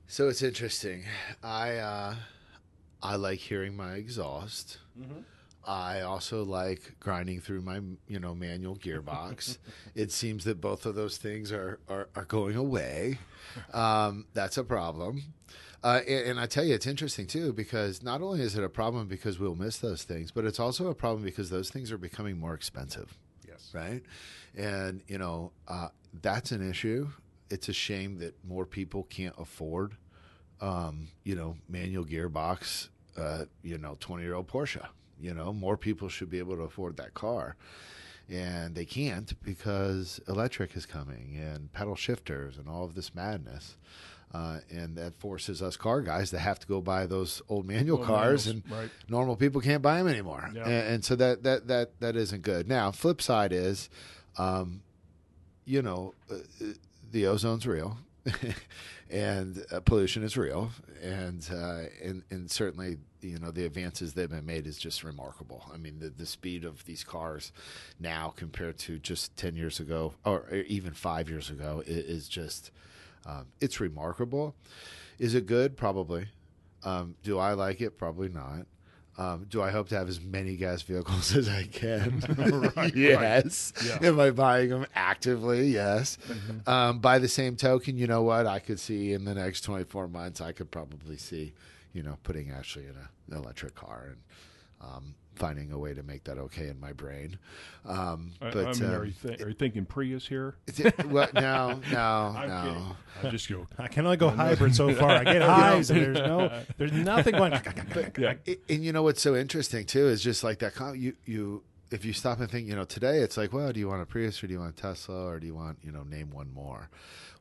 So 0.06 0.28
it's 0.28 0.42
interesting. 0.42 1.04
I 1.42 1.76
uh, 1.76 2.14
I 3.02 3.16
like 3.16 3.38
hearing 3.38 3.76
my 3.76 3.94
exhaust. 3.94 4.78
I 5.66 6.02
also 6.02 6.44
like 6.44 6.96
grinding 7.00 7.40
through 7.40 7.62
my 7.62 7.80
you 8.06 8.20
know 8.20 8.34
manual 8.34 8.76
gearbox. 8.76 9.58
it 9.94 10.12
seems 10.12 10.44
that 10.44 10.60
both 10.60 10.84
of 10.84 10.94
those 10.94 11.16
things 11.16 11.52
are 11.52 11.80
are, 11.88 12.08
are 12.14 12.24
going 12.24 12.56
away. 12.56 13.18
Um, 13.72 14.24
that's 14.32 14.56
a 14.56 14.64
problem. 14.64 15.22
Uh, 15.84 16.00
and, 16.08 16.26
and 16.30 16.40
I 16.40 16.46
tell 16.46 16.64
you, 16.64 16.74
it's 16.74 16.86
interesting 16.88 17.28
too 17.28 17.52
because 17.52 18.02
not 18.02 18.22
only 18.22 18.40
is 18.42 18.56
it 18.56 18.64
a 18.64 18.70
problem 18.70 19.08
because 19.08 19.38
we'll 19.38 19.54
miss 19.56 19.78
those 19.78 20.04
things, 20.04 20.32
but 20.32 20.46
it's 20.46 20.60
also 20.60 20.88
a 20.88 20.94
problem 20.96 21.24
because 21.24 21.50
those 21.50 21.70
things 21.70 21.92
are 21.92 21.98
becoming 21.98 22.40
more 22.40 22.54
expensive 22.54 23.18
Yes. 23.46 23.70
right? 23.74 24.02
And 24.56 25.02
you 25.08 25.18
know 25.18 25.52
uh, 25.68 25.90
that's 26.22 26.52
an 26.52 26.68
issue. 26.68 27.08
It's 27.50 27.68
a 27.68 27.74
shame 27.74 28.18
that 28.20 28.34
more 28.44 28.66
people 28.66 29.04
can't 29.04 29.36
afford, 29.38 29.96
um, 30.62 31.08
you 31.24 31.36
know, 31.36 31.56
manual 31.68 32.06
gearbox, 32.06 32.88
uh, 33.18 33.46
you 33.62 33.78
know, 33.78 33.96
twenty 34.00 34.24
year 34.24 34.34
old 34.34 34.48
Porsche. 34.48 34.86
You 35.20 35.34
know, 35.34 35.52
more 35.52 35.76
people 35.76 36.08
should 36.08 36.30
be 36.30 36.38
able 36.40 36.56
to 36.56 36.62
afford 36.62 36.96
that 36.98 37.14
car. 37.14 37.56
and 38.28 38.74
they 38.74 38.86
can't 38.86 39.34
because 39.42 40.20
electric 40.28 40.76
is 40.76 40.86
coming 40.86 41.36
and 41.38 41.72
pedal 41.72 41.94
shifters 41.96 42.56
and 42.58 42.68
all 42.68 42.84
of 42.84 42.94
this 42.94 43.14
madness. 43.14 43.76
Uh, 44.34 44.58
and 44.68 44.96
that 44.96 45.14
forces 45.20 45.62
us 45.62 45.76
car 45.76 46.00
guys 46.00 46.30
to 46.30 46.38
have 46.40 46.58
to 46.58 46.66
go 46.66 46.80
buy 46.80 47.06
those 47.06 47.40
old 47.48 47.64
manual 47.64 47.98
Old 47.98 48.06
cars, 48.06 48.46
manuals, 48.46 48.64
and 48.68 48.80
right. 48.80 48.90
normal 49.08 49.36
people 49.36 49.60
can't 49.60 49.80
buy 49.80 49.98
them 49.98 50.08
anymore. 50.08 50.50
Yeah. 50.52 50.64
And, 50.64 50.94
and 50.94 51.04
so 51.04 51.14
that 51.14 51.44
that 51.44 51.68
that 51.68 52.00
that 52.00 52.16
isn't 52.16 52.42
good. 52.42 52.66
Now, 52.66 52.90
flip 52.90 53.22
side 53.22 53.52
is, 53.52 53.88
um, 54.36 54.82
you 55.64 55.82
know, 55.82 56.14
uh, 56.28 56.38
the 57.12 57.22
ozone's 57.22 57.64
real, 57.64 57.96
and 59.10 59.64
uh, 59.70 59.78
pollution 59.78 60.24
is 60.24 60.36
real, 60.36 60.72
and 61.00 61.48
uh, 61.52 61.82
and 62.02 62.24
and 62.28 62.50
certainly 62.50 62.96
you 63.20 63.38
know 63.38 63.52
the 63.52 63.64
advances 63.64 64.14
that 64.14 64.22
have 64.22 64.30
been 64.30 64.46
made 64.46 64.66
is 64.66 64.78
just 64.78 65.04
remarkable. 65.04 65.62
I 65.72 65.76
mean, 65.76 66.00
the 66.00 66.08
the 66.08 66.26
speed 66.26 66.64
of 66.64 66.84
these 66.86 67.04
cars 67.04 67.52
now 68.00 68.34
compared 68.36 68.78
to 68.78 68.98
just 68.98 69.36
ten 69.36 69.54
years 69.54 69.78
ago 69.78 70.14
or 70.24 70.50
even 70.66 70.92
five 70.92 71.28
years 71.30 71.50
ago 71.50 71.84
is 71.86 72.26
just 72.26 72.72
um, 73.26 73.46
it's 73.60 73.80
remarkable. 73.80 74.54
Is 75.18 75.34
it 75.34 75.46
good? 75.46 75.76
Probably. 75.76 76.26
Um, 76.82 77.16
do 77.22 77.38
I 77.38 77.54
like 77.54 77.80
it? 77.80 77.96
Probably 77.98 78.28
not. 78.28 78.66
Um, 79.16 79.46
do 79.48 79.62
I 79.62 79.70
hope 79.70 79.88
to 79.90 79.94
have 79.96 80.08
as 80.08 80.20
many 80.20 80.56
gas 80.56 80.82
vehicles 80.82 81.34
as 81.36 81.48
I 81.48 81.64
can? 81.64 82.22
yes. 82.94 83.72
Yeah. 83.84 84.08
Am 84.08 84.18
I 84.18 84.30
buying 84.30 84.70
them 84.70 84.86
actively? 84.94 85.68
Yes. 85.68 86.18
Um, 86.66 86.98
by 86.98 87.18
the 87.18 87.28
same 87.28 87.56
token, 87.56 87.96
you 87.96 88.06
know 88.06 88.22
what? 88.22 88.46
I 88.46 88.58
could 88.58 88.80
see 88.80 89.12
in 89.12 89.24
the 89.24 89.34
next 89.34 89.60
24 89.62 90.08
months, 90.08 90.40
I 90.40 90.52
could 90.52 90.70
probably 90.70 91.16
see, 91.16 91.54
you 91.92 92.02
know, 92.02 92.18
putting 92.24 92.50
Ashley 92.50 92.84
in 92.84 92.96
a, 92.96 93.08
an 93.30 93.42
electric 93.42 93.74
car 93.76 94.08
and 94.08 94.16
um, 94.84 95.14
finding 95.34 95.72
a 95.72 95.78
way 95.78 95.92
to 95.94 96.02
make 96.02 96.24
that 96.24 96.38
okay 96.38 96.68
in 96.68 96.78
my 96.78 96.92
brain. 96.92 97.38
Um, 97.84 98.32
but 98.38 98.56
I 98.56 98.72
mean, 98.72 98.84
um, 98.84 98.94
are, 98.94 99.04
you 99.04 99.12
th- 99.22 99.40
are 99.40 99.48
you 99.48 99.54
thinking 99.54 99.84
Prius 99.84 100.26
here? 100.28 100.56
is 100.66 100.80
it- 100.80 101.06
well, 101.06 101.28
no, 101.34 101.80
no, 101.90 101.98
I'm 102.36 102.48
no. 102.48 102.62
kidding. 102.62 102.96
I'm 103.24 103.30
just 103.30 103.48
joking. 103.48 103.66
I 103.78 103.88
can 103.88 104.04
only 104.04 104.16
go 104.16 104.30
hybrid 104.42 104.74
so 104.76 104.92
far. 104.94 105.10
I 105.10 105.24
get 105.24 105.42
highs, 105.42 105.90
and 105.90 106.00
there's 106.00 106.18
no, 106.18 106.62
there's 106.78 106.92
nothing 106.92 107.34
going. 107.34 107.52
Yeah. 108.18 108.34
I- 108.46 108.58
And 108.68 108.84
you 108.84 108.92
know 108.92 109.02
what's 109.02 109.22
so 109.22 109.34
interesting 109.34 109.86
too 109.86 110.06
is 110.08 110.22
just 110.22 110.44
like 110.44 110.58
that. 110.60 110.74
Com- 110.74 110.96
you 110.96 111.14
you 111.24 111.62
if 111.90 112.04
you 112.04 112.12
stop 112.12 112.40
and 112.40 112.50
think, 112.50 112.66
you 112.66 112.74
know, 112.74 112.84
today 112.84 113.18
it's 113.20 113.36
like, 113.36 113.52
well, 113.52 113.72
do 113.72 113.78
you 113.78 113.88
want 113.88 114.02
a 114.02 114.06
Prius 114.06 114.42
or 114.42 114.46
do 114.48 114.52
you 114.52 114.58
want 114.60 114.76
a 114.78 114.80
Tesla 114.82 115.26
or 115.26 115.38
do 115.40 115.46
you 115.46 115.54
want 115.54 115.78
you 115.82 115.92
know 115.92 116.02
name 116.02 116.30
one 116.30 116.52
more? 116.52 116.90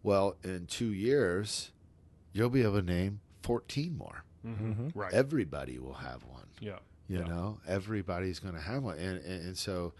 Well, 0.03 0.35
in 0.43 0.65
two 0.67 0.91
years, 0.91 1.71
you'll 2.33 2.49
be 2.49 2.61
able 2.63 2.75
to 2.81 2.85
name 2.85 3.21
fourteen 3.41 3.97
more. 3.97 4.23
Mm-hmm. 4.45 4.89
Right. 4.93 5.13
Everybody 5.13 5.79
will 5.79 5.93
have 5.93 6.23
one. 6.25 6.47
yeah. 6.59 6.79
You 7.07 7.19
Yeah. 7.19 7.25
know, 7.25 7.59
everybody's 7.67 8.39
going 8.39 8.53
to 8.55 8.61
have 8.61 8.83
one, 8.83 8.97
and, 8.97 9.17
and 9.23 9.45
and 9.47 9.57
so 9.57 9.93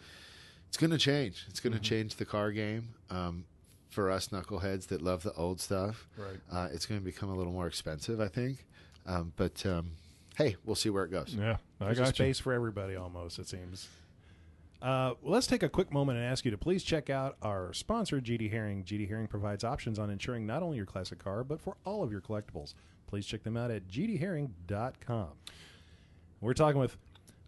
it's 0.68 0.78
going 0.78 0.92
to 0.92 0.98
change. 0.98 1.46
It's 1.50 1.60
going 1.60 1.74
to 1.74 1.80
change 1.80 2.16
the 2.16 2.26
car 2.26 2.52
game. 2.52 2.90
Um, 3.10 3.46
for 3.90 4.10
us 4.10 4.30
knuckleheads 4.30 4.88
that 4.88 5.04
love 5.04 5.22
the 5.22 5.32
old 5.34 5.62
stuff, 5.62 6.08
Right. 6.18 6.40
uh, 6.52 6.68
it's 6.74 6.88
going 6.88 7.00
to 7.00 7.06
become 7.06 7.30
a 7.30 7.36
little 7.36 7.54
more 7.54 7.68
expensive, 7.68 8.20
I 8.20 8.28
think. 8.28 8.66
Um, 9.06 9.34
but 9.36 9.64
um, 9.68 9.92
hey, 10.36 10.56
we'll 10.66 10.76
see 10.76 10.90
where 10.90 11.04
it 11.04 11.12
goes. 11.12 11.36
Yeah. 11.38 11.58
I 11.80 11.86
There's 11.86 12.00
a 12.00 12.02
got 12.02 12.08
you. 12.08 12.14
space 12.26 12.40
for 12.40 12.54
everybody 12.54 12.96
almost, 12.96 13.38
it 13.38 13.48
seems. 13.48 13.88
Uh, 14.82 15.14
well, 15.22 15.34
let's 15.34 15.46
take 15.46 15.62
a 15.62 15.70
quick 15.70 15.94
moment 15.94 16.18
and 16.18 16.26
ask 16.28 16.44
you 16.44 16.50
to 16.50 16.58
please 16.58 16.84
check 16.84 17.12
out 17.12 17.38
our 17.44 17.72
sponsor, 17.74 18.20
GD 18.20 18.50
Herring. 18.52 18.84
GD 18.84 19.08
Herring 19.08 19.28
provides 19.28 19.64
options 19.64 20.00
on 20.00 20.10
insuring 20.10 20.48
not 20.48 20.64
only 20.64 20.78
your 20.78 20.86
classic 20.88 21.20
car, 21.20 21.44
but 21.44 21.62
for 21.62 21.78
all 21.86 22.02
of 22.02 22.12
your 22.12 22.20
collectibles. 22.22 22.74
Please 23.06 23.28
check 23.28 23.44
them 23.44 23.56
out 23.56 23.70
at 23.70 23.88
gdherring.com. 23.88 25.28
We're 26.44 26.54
talking 26.54 26.80
with 26.82 26.98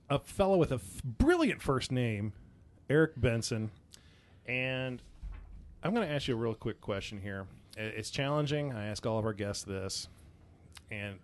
a 0.10 0.20
fellow 0.20 0.56
with 0.56 0.72
a 0.72 0.76
f- 0.76 1.04
brilliant 1.04 1.62
first 1.62 1.92
name, 1.92 2.32
Eric 2.90 3.12
Benson. 3.18 3.72
And 4.48 5.02
I'm 5.84 5.94
going 5.94 6.08
to 6.08 6.14
ask 6.14 6.30
you 6.30 6.34
a 6.36 6.38
real 6.38 6.54
quick 6.54 6.80
question 6.80 7.20
here. 7.22 7.46
It's 7.76 8.10
challenging. 8.10 8.72
I 8.72 8.88
ask 8.88 9.06
all 9.06 9.20
of 9.20 9.26
our 9.26 9.34
guests 9.34 9.66
this. 9.66 10.08
And 10.90 11.20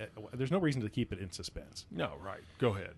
uh, 0.00 0.02
uh, 0.02 0.06
there's 0.34 0.50
no 0.50 0.58
reason 0.58 0.82
to 0.82 0.88
keep 0.88 1.12
it 1.12 1.20
in 1.20 1.30
suspense. 1.30 1.86
No, 1.92 2.14
right. 2.24 2.40
Go 2.58 2.74
ahead. 2.74 2.94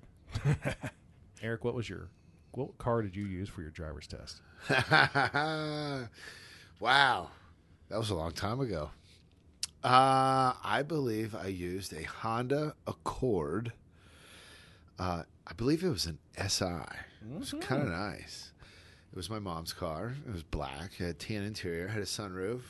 Eric, 1.43 1.65
what 1.65 1.75
was 1.75 1.89
your 1.89 2.09
what 2.53 2.79
car 2.79 3.03
did 3.03 3.15
you 3.15 3.27
use 3.27 3.49
for 3.49 3.61
your 3.61 3.71
driver's 3.71 4.07
test? 4.07 4.41
wow, 6.81 7.29
that 7.89 7.99
was 7.99 8.11
a 8.11 8.15
long 8.15 8.33
time 8.33 8.61
ago. 8.61 8.91
Uh, 9.85 10.55
I 10.65 10.83
believe 10.87 11.35
I 11.35 11.47
used 11.49 11.93
a 11.93 12.03
Honda 12.03 12.75
Accord. 12.87 13.73
Uh, 14.99 15.23
I 15.47 15.53
believe 15.55 15.83
it 15.85 15.89
was 15.89 16.07
an 16.07 16.19
SI. 16.37 16.65
It 16.65 17.39
was 17.39 17.55
kind 17.61 17.83
of 17.83 17.89
nice. 17.89 18.53
It 19.13 19.17
was 19.17 19.31
my 19.31 19.39
mom's 19.39 19.73
car. 19.73 20.15
It 20.27 20.33
was 20.33 20.43
black. 20.43 20.93
It 20.99 21.05
had 21.05 21.19
tan 21.19 21.43
interior. 21.43 21.89
Had 21.89 22.03
a 22.03 22.07
sunroof. 22.07 22.61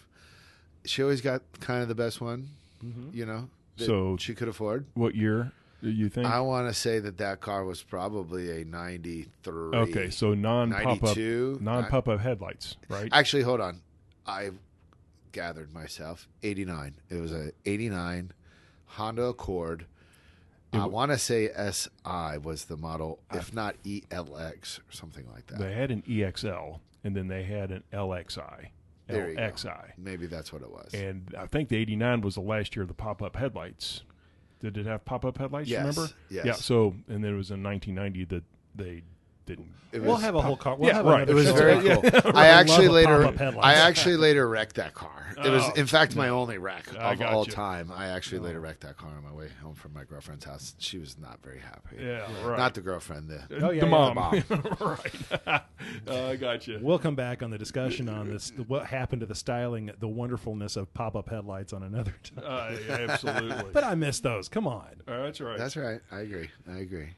She 0.84 1.02
always 1.02 1.20
got 1.20 1.42
kind 1.60 1.82
of 1.82 1.88
the 1.88 1.94
best 1.94 2.20
one, 2.20 2.48
you 3.12 3.26
know, 3.26 3.48
that 3.76 3.86
So- 3.86 4.16
she 4.18 4.34
could 4.34 4.48
afford. 4.48 4.86
What 4.94 5.14
year 5.14 5.52
do 5.82 5.90
you 5.90 6.08
think? 6.08 6.26
I 6.28 6.40
want 6.40 6.68
to 6.68 6.74
say 6.74 6.98
that 7.00 7.18
that 7.18 7.40
car 7.40 7.64
was 7.64 7.82
probably 7.82 8.60
a 8.60 8.64
'93. 8.64 9.76
okay, 9.78 10.10
so 10.10 10.34
non 10.34 10.70
pop 10.72 11.02
up, 11.02 11.16
non 11.16 11.86
pop 11.86 12.08
up 12.08 12.20
headlights, 12.20 12.76
right? 12.88 13.08
Actually, 13.12 13.42
hold 13.42 13.60
on. 13.60 13.80
I 14.26 14.50
gathered 15.32 15.72
myself. 15.72 16.28
89. 16.42 16.94
It 17.10 17.16
was 17.20 17.32
a 17.32 17.52
89 17.66 18.32
Honda 18.86 19.24
Accord. 19.24 19.86
I 20.72 20.87
want 20.87 21.11
to 21.12 21.18
say 21.18 21.48
SI 21.70 22.38
was 22.42 22.66
the 22.66 22.76
model, 22.76 23.20
if 23.33 23.52
not 23.54 23.76
ELX 23.85 24.78
or 24.81 24.92
something 24.92 25.26
like 25.33 25.46
that. 25.48 25.59
They 25.59 25.72
had 25.72 25.90
an 25.90 26.02
EXL, 26.02 26.81
and 27.04 27.16
then 27.16 27.28
they 27.28 27.42
had 27.44 27.70
an 27.70 27.85
LXI, 27.92 28.68
There 29.07 29.31
you 29.31 29.37
go. 29.37 29.42
LXI, 29.42 29.92
Maybe 29.96 30.26
that's 30.26 30.52
what 30.52 30.62
it 30.62 30.70
was. 30.70 30.92
and 30.94 31.35
I 31.38 31.46
think 31.46 31.68
the 31.70 31.76
'89 31.76 32.20
was 32.20 32.35
the 32.35 32.40
last 32.42 32.76
year 32.76 32.83
of 32.83 32.88
the 32.88 32.94
pop 32.94 33.22
up 33.22 33.37
headlights. 33.37 34.02
Did 34.61 34.76
it 34.76 34.87
have 34.87 35.04
pop 35.04 35.24
up 35.24 35.38
headlights? 35.38 35.68
Yes, 35.68 35.81
Remember? 35.96 36.12
yes. 36.31 36.44
Yeah. 36.44 36.52
So, 36.54 36.94
and 37.09 37.22
then 37.24 37.33
it 37.33 37.37
was 37.37 37.50
in 37.50 37.62
1990 37.62 38.24
that 38.37 38.44
they 38.74 39.02
didn't. 39.48 39.72
It 39.90 40.02
We'll 40.02 40.12
was- 40.12 40.22
have 40.22 40.34
a 40.34 40.42
whole 40.42 40.56
car. 40.56 40.76
We'll 40.76 40.88
Yeah, 40.90 40.96
have 40.96 41.06
right. 41.06 41.28
It 41.28 41.34
was 41.34 41.46
show. 41.46 41.54
very 41.56 41.84
Yeah. 41.87 41.96
cool. 42.20 42.32
I 42.37 42.48
actually 42.48 42.87
a 42.87 42.92
later, 42.92 43.22
pop-up. 43.32 43.64
I 43.64 43.74
actually 43.74 44.16
later 44.18 44.46
wrecked 44.48 44.76
that 44.76 44.92
car. 44.94 45.24
It 45.42 45.48
was, 45.50 45.62
Oh, 45.64 45.72
in 45.76 45.87
fact, 45.87 46.14
my 46.16 46.28
only 46.30 46.58
wreck 46.58 46.88
of 46.94 47.22
all 47.22 47.44
you. 47.46 47.50
time. 47.52 47.90
I 47.94 48.08
actually 48.08 48.40
later 48.40 48.61
wrecked 48.61 48.80
that 48.80 48.96
car 48.96 49.11
on 49.16 49.22
my 49.24 49.32
way 49.32 49.48
home 49.62 49.74
from 49.74 49.94
my 49.94 50.02
girlfriend's 50.04 50.44
house. 50.44 50.74
She 50.78 50.98
was 50.98 51.16
not 51.16 51.38
very 51.42 51.61
happy. 51.61 51.96
Yeah, 52.00 52.26
right. 52.44 52.58
Not 52.58 52.74
the 52.74 52.80
girlfriend. 52.82 53.28
The 53.30 53.44
Oh, 53.64 53.70
yeah, 53.70 53.80
the 53.82 53.87
yeah, 53.87 54.12
mom. 54.12 54.14
the 54.48 55.37
right. 55.46 55.61
uh, 56.08 56.28
I 56.28 56.37
got 56.37 56.66
you. 56.66 56.80
We'll 56.82 56.98
come 56.98 57.14
back 57.14 57.42
on 57.42 57.50
the 57.50 57.58
discussion 57.58 58.08
on 58.08 58.28
this. 58.28 58.52
What 58.66 58.87
happened 58.87 59.20
to 59.20 59.26
the 59.26 59.34
styling, 59.37 59.90
the 60.00 60.08
wonderfulness 60.08 60.76
of 60.76 60.92
pop-up 60.92 61.30
headlights 61.30 61.72
on 61.72 61.82
another 61.84 62.14
time. 62.37 62.44
Uh, 62.44 62.76
absolutely. 62.90 63.70
But 63.72 63.84
I 63.84 63.94
miss 63.94 64.20
those. 64.20 64.48
Come 64.48 64.66
on. 64.66 64.88
Uh, 65.06 65.22
that's 65.22 65.40
right. 65.40 65.56
That's 65.56 65.76
right. 65.76 66.00
I 66.12 66.20
agree. 66.20 66.50
I 66.68 66.78
agree. 66.78 67.08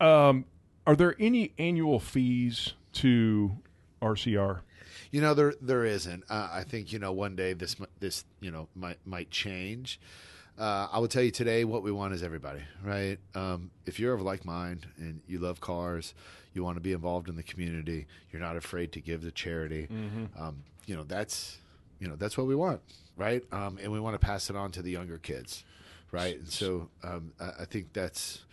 Um, 0.00 0.44
are 0.86 0.96
there 0.96 1.14
any 1.18 1.52
annual 1.58 2.00
fees 2.00 2.74
to 2.94 3.52
RCR? 4.00 4.60
You 5.10 5.20
know, 5.20 5.34
there 5.34 5.54
there 5.60 5.84
isn't. 5.84 6.24
Uh, 6.28 6.48
I 6.50 6.64
think 6.64 6.92
you 6.92 6.98
know 6.98 7.12
one 7.12 7.36
day 7.36 7.52
this 7.52 7.76
this 8.00 8.24
you 8.40 8.50
know 8.50 8.68
might 8.74 8.98
might 9.06 9.30
change. 9.30 10.00
Uh, 10.58 10.86
I 10.92 10.98
will 10.98 11.08
tell 11.08 11.22
you 11.22 11.30
today 11.30 11.64
what 11.64 11.82
we 11.82 11.90
want 11.90 12.12
is 12.14 12.22
everybody, 12.22 12.60
right? 12.84 13.18
Um, 13.34 13.70
if 13.86 13.98
you're 13.98 14.14
of 14.14 14.20
like 14.20 14.44
mind 14.44 14.86
and 14.98 15.20
you 15.26 15.38
love 15.38 15.60
cars, 15.60 16.14
you 16.52 16.62
want 16.62 16.76
to 16.76 16.80
be 16.80 16.92
involved 16.92 17.28
in 17.28 17.36
the 17.36 17.42
community, 17.42 18.06
you're 18.30 18.42
not 18.42 18.56
afraid 18.56 18.92
to 18.92 19.00
give 19.00 19.22
to 19.22 19.30
charity. 19.30 19.88
Um, 20.38 20.62
you 20.86 20.94
know 20.96 21.04
that's 21.04 21.58
you 22.00 22.08
know 22.08 22.16
that's 22.16 22.36
what 22.36 22.46
we 22.46 22.54
want, 22.54 22.80
right? 23.16 23.42
Um, 23.52 23.78
and 23.82 23.92
we 23.92 24.00
want 24.00 24.14
to 24.14 24.24
pass 24.24 24.50
it 24.50 24.56
on 24.56 24.72
to 24.72 24.82
the 24.82 24.90
younger 24.90 25.18
kids, 25.18 25.64
right? 26.10 26.36
And 26.38 26.48
so 26.48 26.88
um, 27.02 27.32
I, 27.40 27.62
I 27.62 27.64
think 27.64 27.92
that's 27.92 28.44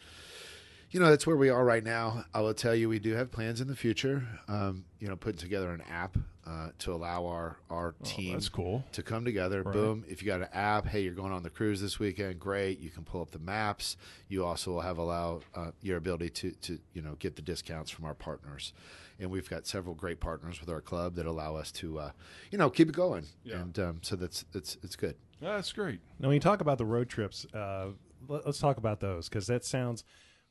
you 0.92 1.00
know 1.00 1.10
that's 1.10 1.28
where 1.28 1.38
we 1.38 1.50
are 1.50 1.64
right 1.64 1.84
now. 1.84 2.26
I 2.34 2.42
will 2.42 2.54
tell 2.54 2.76
you, 2.76 2.90
we 2.90 3.00
do 3.00 3.14
have 3.14 3.32
plans 3.32 3.62
in 3.62 3.68
the 3.68 3.76
future. 3.76 4.28
Um, 4.48 4.86
you 5.00 5.08
know, 5.08 5.16
putting 5.16 5.40
together 5.40 5.72
an 5.72 5.82
app 5.90 6.18
uh, 6.48 6.70
to 6.80 6.94
allow 6.94 7.26
our 7.28 7.58
our 7.70 7.94
team 8.04 8.32
Oh, 8.32 8.34
that's 8.34 8.50
cool. 8.50 8.84
to 8.94 9.04
come 9.04 9.24
together. 9.24 9.62
Right. 9.64 9.74
Boom! 9.74 10.04
If 10.08 10.22
you 10.22 10.28
got 10.28 10.42
an 10.42 10.50
app, 10.54 10.88
hey, 10.88 11.02
you're 11.02 11.14
going 11.14 11.32
on 11.32 11.44
the 11.44 11.50
cruise 11.50 11.82
this 11.82 12.00
weekend. 12.00 12.40
Great! 12.40 12.80
You 12.80 12.90
can 12.90 13.04
pull 13.04 13.22
up 13.22 13.32
the 13.32 13.40
maps. 13.40 13.98
You 14.28 14.46
also 14.46 14.72
will 14.72 14.82
have 14.82 14.98
allow 14.98 15.42
uh, 15.56 15.72
your 15.82 15.98
ability 15.98 16.30
to 16.32 16.52
to 16.52 16.80
you 16.94 17.02
know 17.02 17.16
get 17.20 17.36
the 17.36 17.42
discounts 17.42 17.92
from 17.92 18.06
our 18.06 18.16
partners. 18.16 18.74
And 19.22 19.30
we've 19.30 19.50
got 19.50 19.68
several 19.68 19.96
great 19.96 20.22
partners 20.22 20.62
with 20.62 20.70
our 20.70 20.80
club 20.80 21.16
that 21.16 21.26
allow 21.26 21.58
us 21.58 21.74
to, 21.74 22.00
uh, 22.00 22.12
you 22.52 22.58
know, 22.58 22.70
keep 22.70 22.88
it 22.88 22.96
going. 22.96 23.26
Yeah. 23.44 23.58
And 23.58 23.78
um, 23.78 24.00
so 24.02 24.16
that's 24.16 24.46
it's 24.54 24.78
it's 24.82 24.96
good. 24.96 25.16
That's 25.42 25.74
great. 25.74 26.00
Now, 26.20 26.30
when 26.30 26.36
you 26.36 26.40
talk 26.40 26.62
about 26.62 26.78
the 26.78 26.86
road 26.86 27.10
trips, 27.10 27.46
uh, 27.54 27.88
let, 28.30 28.46
us 28.46 28.60
talk 28.60 28.78
about 28.78 29.02
those 29.02 29.28
because 29.28 29.46
that 29.48 29.66
sounds. 29.66 30.04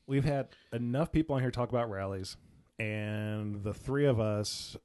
We've 0.09 0.25
had 0.25 0.47
enough 0.73 1.11
people 1.11 1.35
on 1.35 1.41
here 1.43 1.51
talk 1.51 1.69
about 1.69 1.87
rallies, 1.87 2.35
and 2.79 3.63
the 3.63 3.75
three 3.75 4.07
of 4.07 4.19
us 4.19 4.75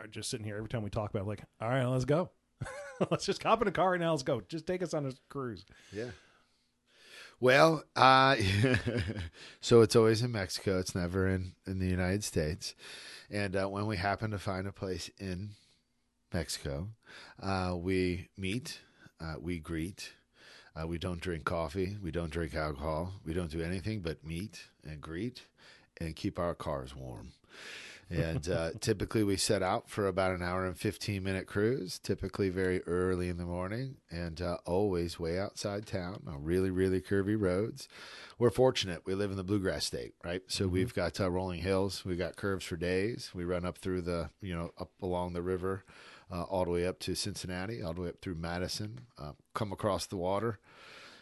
are 0.00 0.06
just 0.06 0.30
sitting 0.30 0.46
here 0.46 0.56
every 0.56 0.70
time 0.70 0.82
we 0.82 0.88
talk 0.88 1.10
about 1.10 1.24
it, 1.24 1.28
like, 1.28 1.44
all 1.60 1.68
right, 1.68 1.84
let's 1.84 2.06
go. 2.06 2.30
let's 3.10 3.26
just 3.26 3.42
hop 3.42 3.60
in 3.60 3.68
a 3.68 3.70
car 3.70 3.90
right 3.90 4.00
now. 4.00 4.12
Let's 4.12 4.22
go. 4.22 4.40
Just 4.48 4.66
take 4.66 4.82
us 4.82 4.94
on 4.94 5.04
a 5.04 5.12
cruise. 5.28 5.66
Yeah. 5.92 6.08
Well, 7.38 7.84
uh, 7.96 8.36
so 9.60 9.82
it's 9.82 9.94
always 9.94 10.22
in 10.22 10.32
Mexico. 10.32 10.78
It's 10.78 10.94
never 10.94 11.28
in, 11.28 11.52
in 11.66 11.78
the 11.78 11.88
United 11.88 12.24
States. 12.24 12.74
And 13.30 13.54
uh, 13.56 13.66
when 13.66 13.84
we 13.84 13.98
happen 13.98 14.30
to 14.30 14.38
find 14.38 14.66
a 14.66 14.72
place 14.72 15.10
in 15.18 15.50
Mexico, 16.32 16.88
uh, 17.42 17.74
we 17.78 18.30
meet, 18.38 18.80
uh, 19.20 19.34
we 19.38 19.58
greet. 19.58 20.14
Uh, 20.78 20.86
we 20.86 20.98
don't 20.98 21.20
drink 21.20 21.44
coffee. 21.44 21.96
We 22.02 22.10
don't 22.10 22.30
drink 22.30 22.54
alcohol. 22.54 23.14
We 23.24 23.32
don't 23.32 23.50
do 23.50 23.62
anything 23.62 24.00
but 24.00 24.24
meet 24.24 24.64
and 24.84 25.00
greet 25.00 25.42
and 26.00 26.14
keep 26.14 26.38
our 26.38 26.54
cars 26.54 26.94
warm. 26.94 27.32
And 28.08 28.48
uh, 28.48 28.70
typically 28.80 29.24
we 29.24 29.36
set 29.36 29.62
out 29.62 29.88
for 29.88 30.06
about 30.06 30.32
an 30.32 30.42
hour 30.42 30.66
and 30.66 30.78
15 30.78 31.22
minute 31.22 31.46
cruise, 31.46 31.98
typically 31.98 32.50
very 32.50 32.82
early 32.82 33.28
in 33.28 33.38
the 33.38 33.44
morning 33.44 33.96
and 34.10 34.40
uh, 34.40 34.58
always 34.64 35.18
way 35.18 35.38
outside 35.38 35.86
town 35.86 36.22
on 36.26 36.44
really, 36.44 36.70
really 36.70 37.00
curvy 37.00 37.40
roads. 37.40 37.88
We're 38.38 38.50
fortunate. 38.50 39.02
We 39.06 39.14
live 39.14 39.30
in 39.30 39.36
the 39.36 39.44
bluegrass 39.44 39.86
state, 39.86 40.14
right? 40.22 40.42
So 40.46 40.68
we've 40.68 40.94
got 40.94 41.20
uh, 41.20 41.30
rolling 41.30 41.62
hills. 41.62 42.04
We've 42.04 42.18
got 42.18 42.36
curves 42.36 42.64
for 42.64 42.76
days. 42.76 43.30
We 43.34 43.44
run 43.44 43.64
up 43.64 43.78
through 43.78 44.02
the, 44.02 44.30
you 44.40 44.54
know, 44.54 44.72
up 44.78 44.90
along 45.00 45.32
the 45.32 45.42
river. 45.42 45.84
Uh, 46.30 46.42
all 46.42 46.64
the 46.64 46.70
way 46.72 46.86
up 46.86 46.98
to 46.98 47.14
Cincinnati, 47.14 47.82
all 47.82 47.94
the 47.94 48.00
way 48.00 48.08
up 48.08 48.20
through 48.20 48.34
Madison, 48.34 48.98
uh, 49.16 49.30
come 49.54 49.70
across 49.70 50.06
the 50.06 50.16
water, 50.16 50.58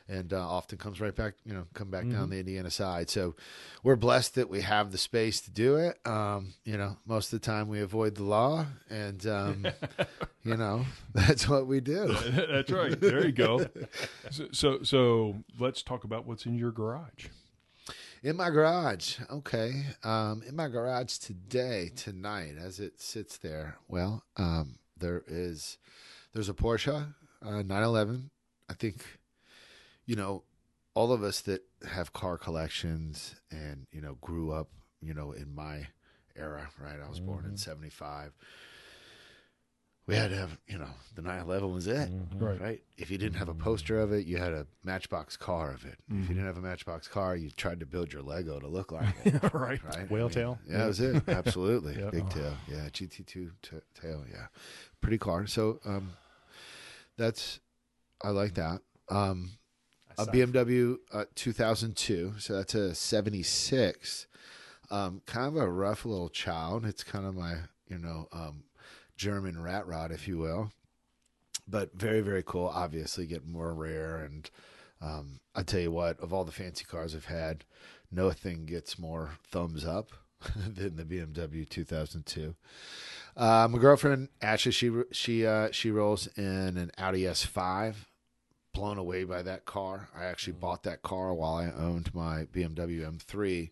and 0.09 0.33
uh, 0.33 0.41
often 0.41 0.79
comes 0.79 1.01
right 1.01 1.15
back, 1.15 1.35
you 1.45 1.53
know, 1.53 1.67
come 1.75 1.91
back 1.91 2.09
down 2.09 2.31
the 2.31 2.39
Indiana 2.39 2.71
side. 2.71 3.11
So 3.11 3.35
we're 3.83 3.97
blessed 3.97 4.35
that 4.37 4.49
we 4.49 4.61
have 4.63 4.93
the 4.93 4.99
space 4.99 5.41
to 5.43 5.51
do 5.51 5.77
it. 5.77 5.99
Um, 6.07 6.55
you 6.65 6.77
know, 6.77 6.97
most 7.07 7.33
of 7.33 7.41
the 7.41 7.47
time 7.47 7.69
we 7.69 7.81
avoid 7.81 8.15
the 8.15 8.23
law, 8.23 8.67
and 8.89 9.27
um, 9.27 9.67
you 10.45 10.57
know 10.57 10.85
that's 11.15 11.49
what 11.49 11.67
we 11.67 11.81
do. 11.81 12.07
That's 12.51 12.71
right. 12.71 12.99
There 12.99 13.27
you 13.27 13.33
go. 13.33 13.67
So, 14.31 14.49
so, 14.53 14.83
so 14.83 15.37
let's 15.59 15.83
talk 15.83 16.05
about 16.05 16.27
what's 16.27 16.47
in 16.47 16.55
your 16.55 16.71
garage. 16.71 17.29
In 18.23 18.37
my 18.37 18.49
garage, 18.49 19.19
okay. 19.31 19.85
Um, 20.03 20.43
in 20.49 20.57
my 20.57 20.69
garage 20.69 21.19
today, 21.19 21.91
tonight, 21.95 22.55
as 22.59 22.81
it 22.81 22.99
sits 23.01 23.37
there, 23.37 23.77
well, 23.87 24.25
um, 24.39 24.79
there 25.05 25.23
is, 25.27 25.79
there's 26.33 26.49
a 26.49 26.55
Porsche 26.55 27.15
uh, 27.45 27.63
911. 27.63 28.31
I 28.69 28.75
think, 28.75 29.05
you 30.07 30.17
know, 30.17 30.43
all 30.95 31.13
of 31.13 31.23
us 31.23 31.41
that 31.43 31.63
have 31.89 32.13
car 32.13 32.39
collections 32.39 33.35
and 33.51 33.87
you 33.93 34.01
know 34.01 34.17
grew 34.21 34.53
up, 34.53 34.69
you 35.03 35.13
know, 35.13 35.33
in 35.33 35.55
my 35.55 35.87
era, 36.37 36.69
right? 36.81 36.97
I 37.05 37.09
was 37.09 37.21
born 37.21 37.45
in 37.45 37.53
mm-hmm. 37.53 37.57
'75. 37.57 38.33
We 40.07 40.15
had 40.17 40.31
to 40.31 40.37
have, 40.37 40.59
you 40.67 40.77
know, 40.77 40.91
the 41.15 41.23
911 41.23 41.73
was 41.73 41.87
it, 41.87 42.11
mm-hmm. 42.11 42.45
Right. 42.45 42.61
right? 42.61 42.83
If 42.99 43.11
you 43.11 43.17
didn't 43.17 43.39
have 43.39 43.49
a 43.49 43.55
mm-hmm. 43.55 43.63
poster 43.63 44.01
of 44.01 44.13
it, 44.13 44.27
you 44.27 44.37
had 44.37 44.53
a 44.53 44.67
Matchbox 44.85 45.39
car 45.39 45.73
of 45.73 45.87
it. 45.87 45.97
If 46.11 46.29
you 46.29 46.35
didn't 46.35 46.45
have 46.45 46.59
a 46.59 46.61
Matchbox 46.61 47.09
car, 47.09 47.35
you 47.35 47.49
tried 47.49 47.81
to 47.81 47.87
build 47.87 48.13
your 48.13 48.21
Lego 48.21 48.61
to 48.61 48.67
look 48.67 48.93
like 48.93 49.15
it, 49.25 49.43
right. 49.55 49.83
right? 49.83 50.11
Whale 50.11 50.25
I 50.25 50.29
mean, 50.29 50.31
tail? 50.31 50.59
Yeah, 50.69 50.77
that 50.77 50.87
was 50.89 51.01
it. 51.01 51.23
Absolutely. 51.29 51.97
Yeah. 51.99 52.11
Big 52.11 52.25
oh. 52.27 52.35
tail. 52.35 52.57
Yeah, 52.69 52.89
GT2 52.91 53.27
t- 53.27 53.51
tail. 53.99 54.27
Yeah. 54.31 54.49
Pretty 55.05 55.19
car. 55.19 55.47
So, 55.47 55.81
um, 55.85 56.13
that's, 57.17 57.61
I 58.23 58.31
like 58.31 58.55
that. 58.55 58.81
Um, 59.11 59.51
a 60.17 60.27
BMW 60.27 60.97
uh, 61.13 61.25
2002. 61.35 62.35
So 62.39 62.57
that's 62.57 62.75
a 62.75 62.95
76. 62.95 64.27
Um, 64.91 65.23
kind 65.27 65.47
of 65.49 65.57
a 65.57 65.71
rough 65.71 66.05
little 66.05 66.29
child. 66.29 66.85
It's 66.85 67.05
kind 67.05 67.27
of 67.27 67.35
my, 67.35 67.55
you 67.89 67.99
know, 67.99 68.29
um, 68.33 68.65
German 69.17 69.61
rat 69.61 69.87
rod, 69.87 70.11
if 70.11 70.29
you 70.29 70.39
will. 70.39 70.73
But 71.67 71.95
very, 71.95 72.21
very 72.21 72.43
cool. 72.43 72.67
Obviously, 72.67 73.27
get 73.27 73.47
more 73.47 73.75
rare. 73.75 74.19
And 74.19 74.51
um, 75.01 75.41
I 75.55 75.63
tell 75.63 75.81
you 75.81 75.91
what, 75.91 76.19
of 76.21 76.33
all 76.33 76.45
the 76.45 76.53
fancy 76.53 76.85
cars 76.85 77.15
I've 77.15 77.27
had, 77.27 77.65
no 78.11 78.31
thing 78.31 78.67
gets 78.67 78.99
more 78.99 79.33
thumbs 79.51 79.85
up 79.85 80.11
than 80.57 80.97
the 80.97 81.05
BMW 81.05 81.69
2002. 81.69 82.55
Uh, 83.37 83.69
my 83.71 83.79
girlfriend 83.79 84.29
Ashley, 84.41 84.73
she 84.73 84.93
she 85.11 85.47
uh, 85.47 85.71
she 85.73 85.91
rolls 85.91 86.29
in 86.37 86.77
an 86.77 86.91
Audi 86.99 87.23
S5 87.23 87.95
blown 88.73 88.99
away 88.99 89.25
by 89.25 89.43
that 89.43 89.65
car. 89.65 90.09
I 90.17 90.25
actually 90.25 90.55
bought 90.55 90.83
that 90.83 91.03
car 91.03 91.33
while 91.33 91.55
I 91.55 91.71
owned 91.71 92.15
my 92.15 92.45
BMW 92.53 93.01
M3 93.01 93.71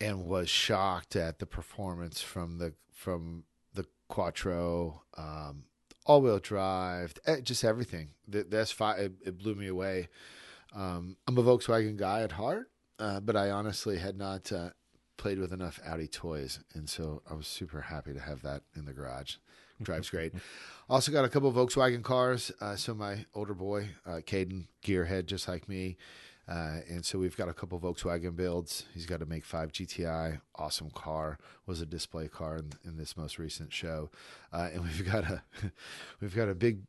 and 0.00 0.24
was 0.24 0.48
shocked 0.48 1.16
at 1.16 1.38
the 1.38 1.46
performance 1.46 2.20
from 2.20 2.58
the 2.58 2.74
from 2.92 3.44
the 3.74 3.86
Quattro, 4.08 5.02
um, 5.16 5.64
all-wheel 6.06 6.38
drive, 6.38 7.14
eh, 7.26 7.40
just 7.40 7.64
everything. 7.64 8.10
The, 8.26 8.44
the 8.44 8.56
S5 8.58 8.98
it, 8.98 9.12
it 9.24 9.38
blew 9.38 9.54
me 9.54 9.66
away. 9.66 10.08
Um, 10.74 11.16
I'm 11.26 11.38
a 11.38 11.42
Volkswagen 11.42 11.96
guy 11.96 12.22
at 12.22 12.32
heart, 12.32 12.70
uh, 12.98 13.20
but 13.20 13.36
I 13.36 13.50
honestly 13.50 13.98
had 13.98 14.16
not 14.16 14.50
uh, 14.52 14.70
played 15.18 15.38
with 15.38 15.52
enough 15.52 15.78
Audi 15.84 16.08
toys, 16.08 16.60
and 16.72 16.88
so 16.88 17.20
I 17.30 17.34
was 17.34 17.46
super 17.46 17.82
happy 17.82 18.14
to 18.14 18.20
have 18.20 18.40
that 18.42 18.62
in 18.74 18.86
the 18.86 18.94
garage. 18.94 19.36
Drives 19.82 20.08
great. 20.10 20.32
Also 20.90 21.12
got 21.12 21.22
a 21.22 21.28
couple 21.28 21.50
of 21.50 21.54
Volkswagen 21.54 22.02
cars. 22.02 22.50
Uh, 22.62 22.74
so 22.74 22.94
my 22.94 23.26
older 23.34 23.52
boy, 23.52 23.90
uh, 24.06 24.22
Caden, 24.26 24.68
gearhead, 24.82 25.26
just 25.26 25.46
like 25.46 25.68
me. 25.68 25.98
Uh, 26.48 26.78
and 26.88 27.04
so 27.04 27.18
we've 27.18 27.36
got 27.36 27.50
a 27.50 27.52
couple 27.52 27.78
Volkswagen 27.78 28.34
builds. 28.34 28.86
He's 28.94 29.04
got 29.04 29.20
a 29.20 29.26
Make 29.26 29.44
5 29.44 29.70
GTI, 29.70 30.40
awesome 30.56 30.88
car. 30.90 31.36
Was 31.66 31.82
a 31.82 31.86
display 31.86 32.26
car 32.26 32.56
in, 32.56 32.72
in 32.86 32.96
this 32.96 33.18
most 33.18 33.38
recent 33.38 33.70
show. 33.70 34.10
Uh, 34.50 34.70
and 34.72 34.82
we've 34.84 35.04
got 35.04 35.24
a 35.24 35.42
we've 36.22 36.34
got 36.34 36.48
a 36.48 36.54
big 36.54 36.84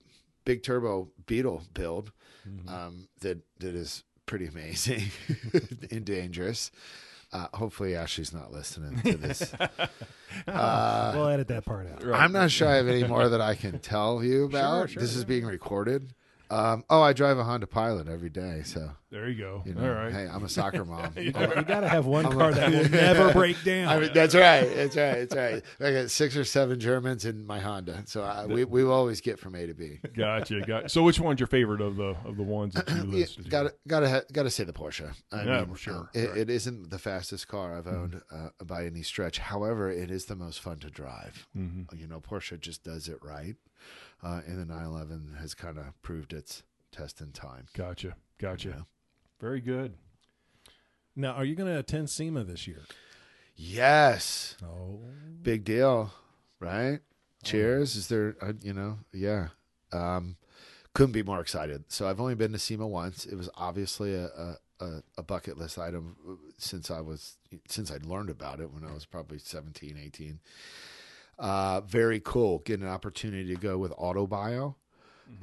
big 0.45 0.63
turbo 0.63 1.09
Beetle 1.25 1.63
build 1.73 2.13
um, 2.69 3.09
that 3.19 3.39
that 3.59 3.75
is 3.75 4.05
pretty 4.25 4.45
amazing 4.45 5.03
and 5.91 6.05
dangerous. 6.05 6.71
Uh, 7.31 7.47
hopefully 7.53 7.95
Ashley's 7.95 8.33
not 8.33 8.51
listening 8.51 8.99
to 9.01 9.17
this. 9.17 9.53
Uh, 10.47 11.11
we'll 11.15 11.27
edit 11.27 11.47
that 11.47 11.65
part 11.65 11.87
out. 11.91 12.05
I'm 12.13 12.31
not 12.31 12.51
sure 12.51 12.67
I 12.67 12.75
have 12.75 12.87
any 12.87 13.03
more 13.03 13.27
that 13.29 13.41
I 13.41 13.55
can 13.55 13.79
tell 13.79 14.23
you 14.23 14.45
about. 14.45 14.91
sure, 14.91 15.01
this 15.01 15.15
is 15.15 15.25
being 15.25 15.43
recorded. 15.45 16.13
Um, 16.51 16.83
oh, 16.89 17.01
I 17.01 17.13
drive 17.13 17.37
a 17.37 17.43
Honda 17.43 17.67
Pilot 17.67 18.07
every 18.07 18.29
day, 18.31 18.63
so 18.65 18.89
There 19.11 19.29
you 19.29 19.37
go. 19.37 19.61
you 19.65 19.75
know, 19.75 19.83
All 19.83 19.93
right. 19.95 20.11
hey, 20.11 20.27
I'm 20.27 20.43
a 20.43 20.49
soccer 20.49 20.83
mom. 20.83 21.13
You 21.17 21.31
got 21.31 21.81
to 21.81 21.87
have 21.87 22.07
one 22.07 22.25
car 22.31 22.51
that 22.51 22.71
will 22.71 22.89
never 22.89 23.31
break 23.33 23.63
down. 23.63 23.87
I 23.87 23.99
mean, 23.99 24.09
that's 24.13 24.33
right. 24.33 24.65
That's 24.75 24.95
right. 24.97 25.29
That's 25.29 25.35
right. 25.35 25.63
I 25.79 25.91
got 26.01 26.09
six 26.11 26.35
or 26.35 26.43
seven 26.43 26.79
Germans 26.79 27.25
in 27.25 27.45
my 27.45 27.59
Honda, 27.59 28.03
so 28.07 28.23
I, 28.23 28.45
we 28.47 28.65
we 28.65 28.83
always 28.83 29.21
get 29.21 29.37
from 29.37 29.53
A 29.55 29.67
to 29.67 29.73
B. 29.75 29.99
Gotcha. 30.17 30.61
Got. 30.61 30.89
So, 30.89 31.03
which 31.03 31.19
one's 31.19 31.39
your 31.39 31.47
favorite 31.47 31.81
of 31.81 31.97
the 31.97 32.15
of 32.25 32.35
the 32.37 32.43
ones 32.43 32.73
that 32.73 32.89
you 32.89 32.95
Yeah, 32.97 33.03
listed? 33.19 33.45
here? 33.45 33.51
gotta 33.51 33.73
gotta 33.87 34.25
gotta 34.33 34.49
say 34.49 34.63
the 34.63 34.73
Porsche. 34.73 35.13
I 35.31 35.43
Yeah, 35.43 35.65
mean, 35.65 35.75
sure, 35.75 35.93
uh, 36.15 36.19
it, 36.19 36.29
right. 36.29 36.37
it 36.39 36.49
isn't 36.49 36.89
the 36.89 36.99
fastest 36.99 37.47
car 37.47 37.77
I've 37.77 37.87
owned 37.87 38.21
uh, 38.31 38.49
by 38.65 38.85
any 38.85 39.03
stretch. 39.03 39.37
However, 39.37 39.91
it 39.91 40.09
is 40.09 40.25
the 40.25 40.35
most 40.35 40.61
fun 40.61 40.79
to 40.79 40.89
drive. 40.89 41.47
Mm-hmm. 41.55 41.95
You 41.95 42.07
know, 42.07 42.19
Porsche 42.19 42.59
just 42.59 42.83
does 42.83 43.07
it 43.07 43.17
right, 43.21 43.55
uh, 44.23 44.41
and 44.47 44.59
the 44.59 44.65
911 44.65 45.37
has 45.39 45.53
kind 45.53 45.77
of 45.77 45.99
proved 46.01 46.33
its 46.33 46.63
test 46.91 47.21
in 47.21 47.31
time. 47.31 47.65
Gotcha. 47.75 48.15
Gotcha. 48.39 48.69
Yeah. 48.69 48.81
Very 49.39 49.61
good. 49.61 49.93
Now, 51.15 51.33
are 51.33 51.45
you 51.45 51.55
going 51.55 51.71
to 51.71 51.79
attend 51.79 52.09
SEMA 52.09 52.43
this 52.43 52.67
year? 52.67 52.81
Yes, 53.55 54.55
Oh, 54.63 55.01
big 55.41 55.65
deal, 55.65 56.13
right? 56.61 56.99
Cheers. 57.43 57.95
Is 57.97 58.07
there, 58.07 58.35
uh, 58.41 58.53
you 58.61 58.73
know, 58.73 58.99
yeah. 59.11 59.49
Um, 59.91 60.37
couldn't 60.93 61.11
be 61.11 61.23
more 61.23 61.41
excited. 61.41 61.83
So 61.89 62.07
I've 62.07 62.21
only 62.21 62.35
been 62.35 62.53
to 62.53 62.59
SEMA 62.59 62.87
once. 62.87 63.25
It 63.25 63.35
was 63.35 63.49
obviously 63.55 64.13
a, 64.13 64.25
a, 64.27 64.57
a, 64.79 65.03
a 65.17 65.23
bucket 65.23 65.57
list 65.57 65.77
item 65.77 66.15
since 66.57 66.89
I 66.89 67.01
was, 67.01 67.37
since 67.67 67.91
I'd 67.91 68.05
learned 68.05 68.29
about 68.29 68.59
it 68.61 68.71
when 68.71 68.85
I 68.85 68.93
was 68.93 69.05
probably 69.05 69.39
17, 69.39 69.97
18. 70.01 70.39
Uh, 71.39 71.81
very 71.81 72.19
cool. 72.19 72.59
Get 72.59 72.79
an 72.81 72.87
opportunity 72.87 73.53
to 73.55 73.59
go 73.59 73.77
with 73.77 73.91
Autobio. 73.93 74.75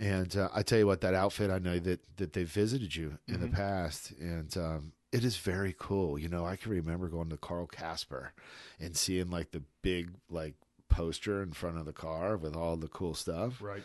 And 0.00 0.36
uh, 0.36 0.48
I 0.52 0.62
tell 0.62 0.78
you 0.80 0.86
what, 0.86 1.00
that 1.02 1.14
outfit, 1.14 1.48
I 1.50 1.58
know 1.58 1.78
that, 1.78 2.00
that 2.16 2.32
they 2.32 2.42
visited 2.44 2.94
you 2.96 3.18
in 3.28 3.40
the 3.40 3.46
past. 3.48 4.12
And, 4.18 4.54
um, 4.56 4.92
it 5.12 5.24
is 5.24 5.36
very 5.36 5.74
cool. 5.78 6.18
You 6.18 6.28
know, 6.28 6.44
I 6.44 6.56
can 6.56 6.72
remember 6.72 7.08
going 7.08 7.30
to 7.30 7.36
Carl 7.36 7.66
Casper 7.66 8.32
and 8.80 8.96
seeing 8.96 9.30
like 9.30 9.52
the 9.52 9.62
big 9.80 10.10
like 10.28 10.54
poster 10.88 11.42
in 11.42 11.52
front 11.52 11.78
of 11.78 11.86
the 11.86 11.92
car 11.92 12.36
with 12.36 12.54
all 12.56 12.76
the 12.76 12.88
cool 12.88 13.14
stuff. 13.14 13.62
Right. 13.62 13.82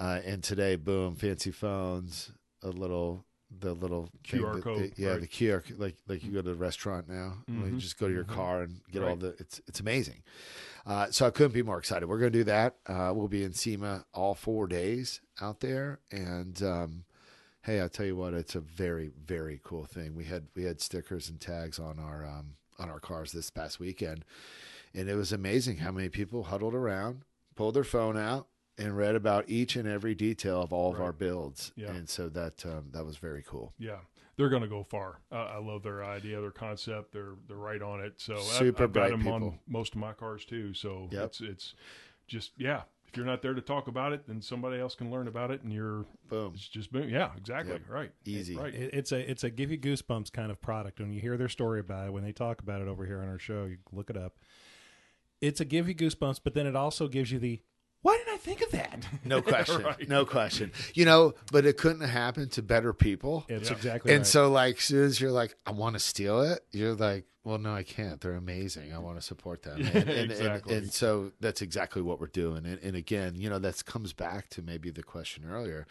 Uh, 0.00 0.20
and 0.24 0.42
today, 0.42 0.76
boom, 0.76 1.14
fancy 1.14 1.50
phones, 1.50 2.32
a 2.62 2.68
little 2.68 3.24
the 3.60 3.74
little 3.74 4.08
QR 4.24 4.60
code, 4.60 4.78
they- 4.96 5.02
yeah, 5.02 5.10
right. 5.10 5.20
the 5.20 5.28
QR 5.28 5.62
like 5.78 5.94
like 6.08 6.24
you 6.24 6.32
go 6.32 6.42
to 6.42 6.48
the 6.48 6.54
restaurant 6.56 7.08
now, 7.08 7.34
like, 7.48 7.72
you 7.72 7.78
just 7.78 7.98
go 7.98 8.08
to 8.08 8.12
your 8.14 8.24
car 8.24 8.62
and 8.62 8.80
get 8.90 9.02
all 9.04 9.14
the. 9.16 9.36
It's 9.38 9.60
it's 9.68 9.78
amazing. 9.80 10.22
Uh, 10.86 11.10
so 11.10 11.26
I 11.26 11.30
couldn't 11.30 11.52
be 11.54 11.62
more 11.62 11.78
excited. 11.78 12.06
We're 12.08 12.18
going 12.18 12.32
to 12.32 12.38
do 12.38 12.44
that. 12.44 12.76
Uh, 12.86 13.12
we'll 13.14 13.26
be 13.28 13.42
in 13.42 13.52
SEMA 13.52 14.04
all 14.14 14.34
four 14.34 14.66
days 14.68 15.20
out 15.40 15.60
there, 15.60 15.98
and 16.12 16.62
um, 16.62 17.04
hey, 17.62 17.80
I'll 17.80 17.88
tell 17.88 18.06
you 18.06 18.14
what, 18.16 18.34
it's 18.34 18.54
a 18.54 18.60
very 18.60 19.10
very 19.26 19.60
cool 19.64 19.84
thing. 19.84 20.14
We 20.14 20.24
had 20.24 20.44
we 20.54 20.62
had 20.64 20.80
stickers 20.80 21.28
and 21.28 21.40
tags 21.40 21.78
on 21.80 21.98
our 21.98 22.24
um, 22.24 22.54
on 22.78 22.88
our 22.88 23.00
cars 23.00 23.32
this 23.32 23.50
past 23.50 23.80
weekend, 23.80 24.24
and 24.94 25.08
it 25.08 25.16
was 25.16 25.32
amazing 25.32 25.78
how 25.78 25.90
many 25.90 26.08
people 26.08 26.44
huddled 26.44 26.74
around, 26.74 27.22
pulled 27.56 27.74
their 27.74 27.82
phone 27.84 28.16
out, 28.16 28.46
and 28.78 28.96
read 28.96 29.16
about 29.16 29.48
each 29.48 29.74
and 29.74 29.88
every 29.88 30.14
detail 30.14 30.62
of 30.62 30.72
all 30.72 30.92
of 30.92 30.98
Right. 31.00 31.06
our 31.06 31.12
builds. 31.12 31.72
Yeah. 31.74 31.90
And 31.90 32.08
so 32.08 32.28
that 32.28 32.64
um, 32.64 32.90
that 32.92 33.04
was 33.04 33.16
very 33.16 33.42
cool. 33.44 33.72
Yeah, 33.76 33.98
they're 34.36 34.48
going 34.48 34.62
to 34.62 34.68
go 34.68 34.82
far. 34.82 35.20
Uh, 35.32 35.36
I 35.36 35.58
love 35.58 35.82
their 35.82 36.04
idea, 36.04 36.40
their 36.40 36.50
concept. 36.50 37.12
They're 37.12 37.34
they're 37.48 37.56
right 37.56 37.82
on 37.82 38.00
it. 38.00 38.14
So 38.20 38.34
I've- 38.34 38.42
Super 38.42 38.84
I've, 38.84 38.92
got 38.92 39.08
bright 39.08 39.10
them 39.10 39.28
on 39.28 39.58
most 39.66 39.94
of 39.94 40.00
my 40.00 40.12
cars 40.12 40.44
too. 40.44 40.74
So 40.74 41.08
Yep. 41.10 41.24
it's 41.24 41.40
it's 41.40 41.74
just 42.26 42.52
yeah. 42.58 42.82
If 43.08 43.16
you're 43.16 43.24
not 43.26 43.40
there 43.40 43.54
to 43.54 43.60
talk 43.62 43.86
about 43.86 44.12
it, 44.12 44.26
then 44.26 44.42
somebody 44.42 44.78
else 44.80 44.94
can 44.96 45.10
learn 45.12 45.26
about 45.28 45.50
it, 45.52 45.62
and 45.62 45.72
you're 45.72 46.04
Boom. 46.28 46.52
it's 46.54 46.68
just 46.68 46.92
boom. 46.92 47.08
Yeah, 47.08 47.30
exactly. 47.36 47.74
Yep. 47.74 47.82
Right. 47.88 48.10
Easy. 48.26 48.56
Right. 48.56 48.74
It's 48.74 49.12
a 49.12 49.30
it's 49.30 49.44
a 49.44 49.48
give 49.48 49.70
you 49.70 49.78
goosebumps 49.78 50.32
kind 50.32 50.50
of 50.50 50.60
product. 50.60 50.98
When 51.00 51.12
you 51.12 51.20
hear 51.20 51.36
their 51.36 51.48
story 51.48 51.80
about 51.80 52.08
it, 52.08 52.12
when 52.12 52.24
they 52.24 52.32
talk 52.32 52.60
about 52.60 52.82
it 52.82 52.88
over 52.88 53.06
here 53.06 53.20
on 53.22 53.28
our 53.28 53.38
show, 53.38 53.64
you 53.66 53.78
look 53.92 54.10
it 54.10 54.16
up. 54.16 54.36
It's 55.40 55.60
a 55.60 55.64
give 55.64 55.88
you 55.88 55.94
goosebumps, 55.94 56.40
but 56.42 56.54
then 56.54 56.66
it 56.66 56.74
also 56.76 57.08
gives 57.08 57.30
you 57.30 57.38
the 57.38 57.62
why 58.02 58.16
didn't 58.16 58.34
I 58.34 58.36
think 58.38 58.62
of 58.62 58.70
that? 58.70 59.06
No 59.24 59.42
question. 59.42 59.82
Right. 59.86 60.08
No 60.08 60.24
question. 60.24 60.72
You 60.94 61.04
know, 61.04 61.34
but 61.50 61.66
it 61.66 61.76
couldn't 61.76 62.00
have 62.00 62.10
happened 62.10 62.52
to 62.52 62.62
better 62.62 62.92
people. 62.92 63.44
It's 63.48 63.70
Yeah. 63.70 63.76
exactly 63.76 64.12
and 64.12 64.20
right. 64.20 64.26
so, 64.26 64.50
like, 64.50 64.76
as 64.76 64.82
soon 64.84 65.04
as 65.04 65.20
you're 65.20 65.32
like, 65.32 65.56
I 65.66 65.72
want 65.72 65.94
to 65.94 66.00
steal 66.00 66.42
it, 66.42 66.60
you're 66.70 66.94
like, 66.94 67.24
well, 67.46 67.58
no, 67.58 67.72
I 67.72 67.84
can't. 67.84 68.20
They're 68.20 68.34
amazing. 68.34 68.92
I 68.92 68.98
want 68.98 69.18
to 69.18 69.22
support 69.22 69.62
them. 69.62 69.80
And, 69.94 70.08
and, 70.08 70.30
exactly. 70.32 70.74
and, 70.74 70.84
and 70.84 70.92
so 70.92 71.30
that's 71.40 71.62
exactly 71.62 72.02
what 72.02 72.20
we're 72.20 72.26
doing. 72.26 72.66
And, 72.66 72.80
and 72.82 72.96
again, 72.96 73.36
you 73.36 73.48
know, 73.48 73.60
that 73.60 73.84
comes 73.84 74.12
back 74.12 74.48
to 74.50 74.62
maybe 74.62 74.90
the 74.90 75.04
question 75.04 75.44
earlier. 75.48 75.86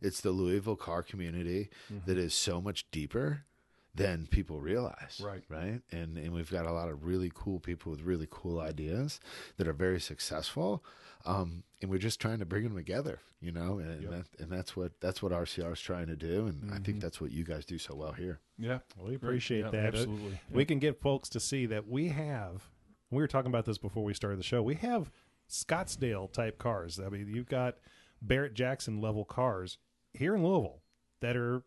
It's 0.00 0.20
the 0.20 0.30
Louisville 0.30 0.76
car 0.76 1.02
community 1.02 1.68
mm-hmm. 1.92 2.06
that 2.06 2.16
is 2.16 2.32
so 2.32 2.60
much 2.60 2.88
deeper 2.92 3.44
than 3.92 4.28
people 4.30 4.60
realize. 4.60 5.20
Right. 5.22 5.42
Right. 5.48 5.82
And 5.90 6.16
and 6.16 6.32
we've 6.32 6.50
got 6.50 6.64
a 6.64 6.72
lot 6.72 6.88
of 6.88 7.04
really 7.04 7.32
cool 7.34 7.58
people 7.58 7.90
with 7.90 8.02
really 8.02 8.28
cool 8.30 8.60
ideas 8.60 9.18
that 9.56 9.66
are 9.66 9.72
very 9.72 10.00
successful. 10.00 10.84
Um, 11.26 11.64
and 11.82 11.90
we're 11.90 11.98
just 11.98 12.20
trying 12.20 12.38
to 12.38 12.46
bring 12.46 12.64
them 12.64 12.74
together, 12.76 13.20
you 13.40 13.52
know, 13.52 13.78
and 13.78 14.02
Yep. 14.02 14.10
that, 14.10 14.40
and 14.42 14.50
that's 14.52 14.74
what 14.76 15.00
that's 15.00 15.22
what 15.22 15.32
RCR 15.32 15.72
is 15.72 15.80
trying 15.80 16.06
to 16.06 16.16
do, 16.16 16.46
and 16.46 16.72
I 16.72 16.78
think 16.78 17.00
that's 17.00 17.20
what 17.20 17.30
you 17.30 17.44
guys 17.44 17.64
do 17.64 17.78
so 17.78 17.94
well 17.94 18.12
here. 18.12 18.40
Yeah. 18.58 18.78
we 18.98 19.14
appreciate 19.14 19.60
Yeah, 19.66 19.70
that. 19.70 19.86
Absolutely. 19.94 20.40
We 20.50 20.64
can 20.64 20.78
get 20.78 21.00
folks 21.00 21.28
to 21.30 21.40
see 21.40 21.66
that 21.66 21.86
we 21.88 22.08
have. 22.08 22.68
We 23.10 23.18
were 23.22 23.28
talking 23.28 23.50
about 23.50 23.64
this 23.66 23.78
before 23.78 24.04
we 24.04 24.14
started 24.14 24.38
the 24.38 24.42
show. 24.44 24.62
We 24.62 24.76
have 24.76 25.10
Scottsdale 25.48 26.32
type 26.32 26.58
cars. 26.58 27.00
I 27.00 27.08
mean, 27.08 27.28
you've 27.28 27.48
got 27.48 27.76
Barrett 28.22 28.54
Jackson 28.54 29.00
level 29.00 29.24
cars 29.24 29.78
here 30.14 30.34
in 30.34 30.44
Louisville 30.44 30.82
that 31.20 31.36
are 31.36 31.62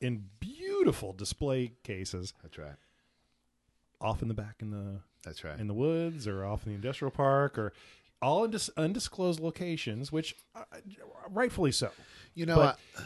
in 0.00 0.24
beautiful 0.40 1.12
display 1.12 1.72
cases 1.84 2.34
That's 2.42 2.58
right. 2.58 2.74
off 4.00 4.20
in 4.22 4.28
the 4.28 4.34
back 4.34 4.56
in 4.60 4.70
the 4.70 5.00
That's 5.22 5.44
right. 5.44 5.58
in 5.58 5.66
the 5.68 5.74
woods 5.74 6.26
or 6.26 6.44
off 6.44 6.64
in 6.66 6.72
the 6.72 6.76
industrial 6.76 7.10
park 7.12 7.56
or 7.58 7.72
all 8.24 8.44
in 8.44 8.50
dis- 8.50 8.70
undisclosed 8.76 9.40
locations, 9.40 10.10
which 10.10 10.34
uh, 10.54 10.62
rightfully 11.30 11.72
so. 11.72 11.90
you 12.34 12.46
know, 12.46 12.56
but- 12.56 12.78
I, 12.98 13.02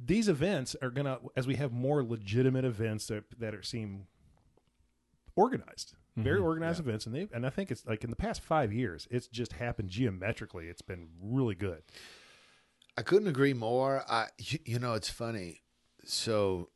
These 0.00 0.28
events 0.28 0.74
are 0.82 0.90
gonna, 0.90 1.18
as 1.36 1.46
we 1.46 1.56
have 1.56 1.72
more 1.72 2.02
legitimate 2.02 2.64
events 2.64 3.06
that 3.08 3.24
that 3.38 3.54
are 3.54 3.62
seem 3.62 4.06
organized, 5.36 5.94
very 6.16 6.40
organized 6.40 6.80
events, 6.80 7.06
and 7.06 7.14
they 7.14 7.28
and 7.32 7.46
I 7.46 7.50
think 7.50 7.70
it's 7.70 7.86
like 7.86 8.02
in 8.02 8.10
the 8.10 8.16
past 8.16 8.40
five 8.42 8.72
years, 8.72 9.06
it's 9.10 9.28
just 9.28 9.52
happened 9.52 9.88
geometrically. 9.88 10.66
It's 10.66 10.82
been 10.82 11.08
really 11.22 11.54
good. 11.54 11.82
I 12.96 13.02
couldn't 13.02 13.28
agree 13.28 13.54
more. 13.54 14.02
I, 14.08 14.26
you, 14.38 14.58
you 14.64 14.78
know, 14.80 14.94
it's 14.94 15.08
funny. 15.10 15.60
So, 16.04 16.70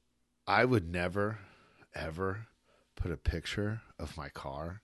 I 0.47 0.65
would 0.65 0.89
never, 0.89 1.39
ever 1.95 2.47
put 2.95 3.11
a 3.11 3.17
picture 3.17 3.81
of 3.99 4.17
my 4.17 4.29
car 4.29 4.83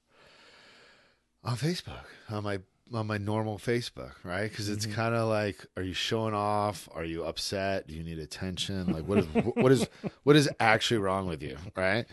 on 1.45 1.57
Facebook 1.57 2.05
on 2.31 2.45
my 2.45 2.61
on 2.95 3.07
my 3.07 3.19
normal 3.19 3.59
Facebook, 3.59 4.13
right? 4.25 4.49
Because 4.49 4.69
it's 4.69 4.87
mm-hmm. 4.87 4.95
kind 4.95 5.15
of 5.15 5.29
like, 5.29 5.67
are 5.77 5.83
you 5.83 5.93
showing 5.93 6.35
off? 6.35 6.89
Are 6.93 7.05
you 7.05 7.25
upset? 7.25 7.87
Do 7.87 7.95
you 7.95 8.03
need 8.03 8.19
attention? 8.19 8.93
Like, 8.93 9.05
what 9.05 9.19
is 9.19 9.27
what 9.55 9.73
is 9.73 9.87
what 10.25 10.37
is 10.37 10.49
actually 10.61 10.99
wrong 10.99 11.27
with 11.27 11.43
you, 11.43 11.59
right? 11.77 12.07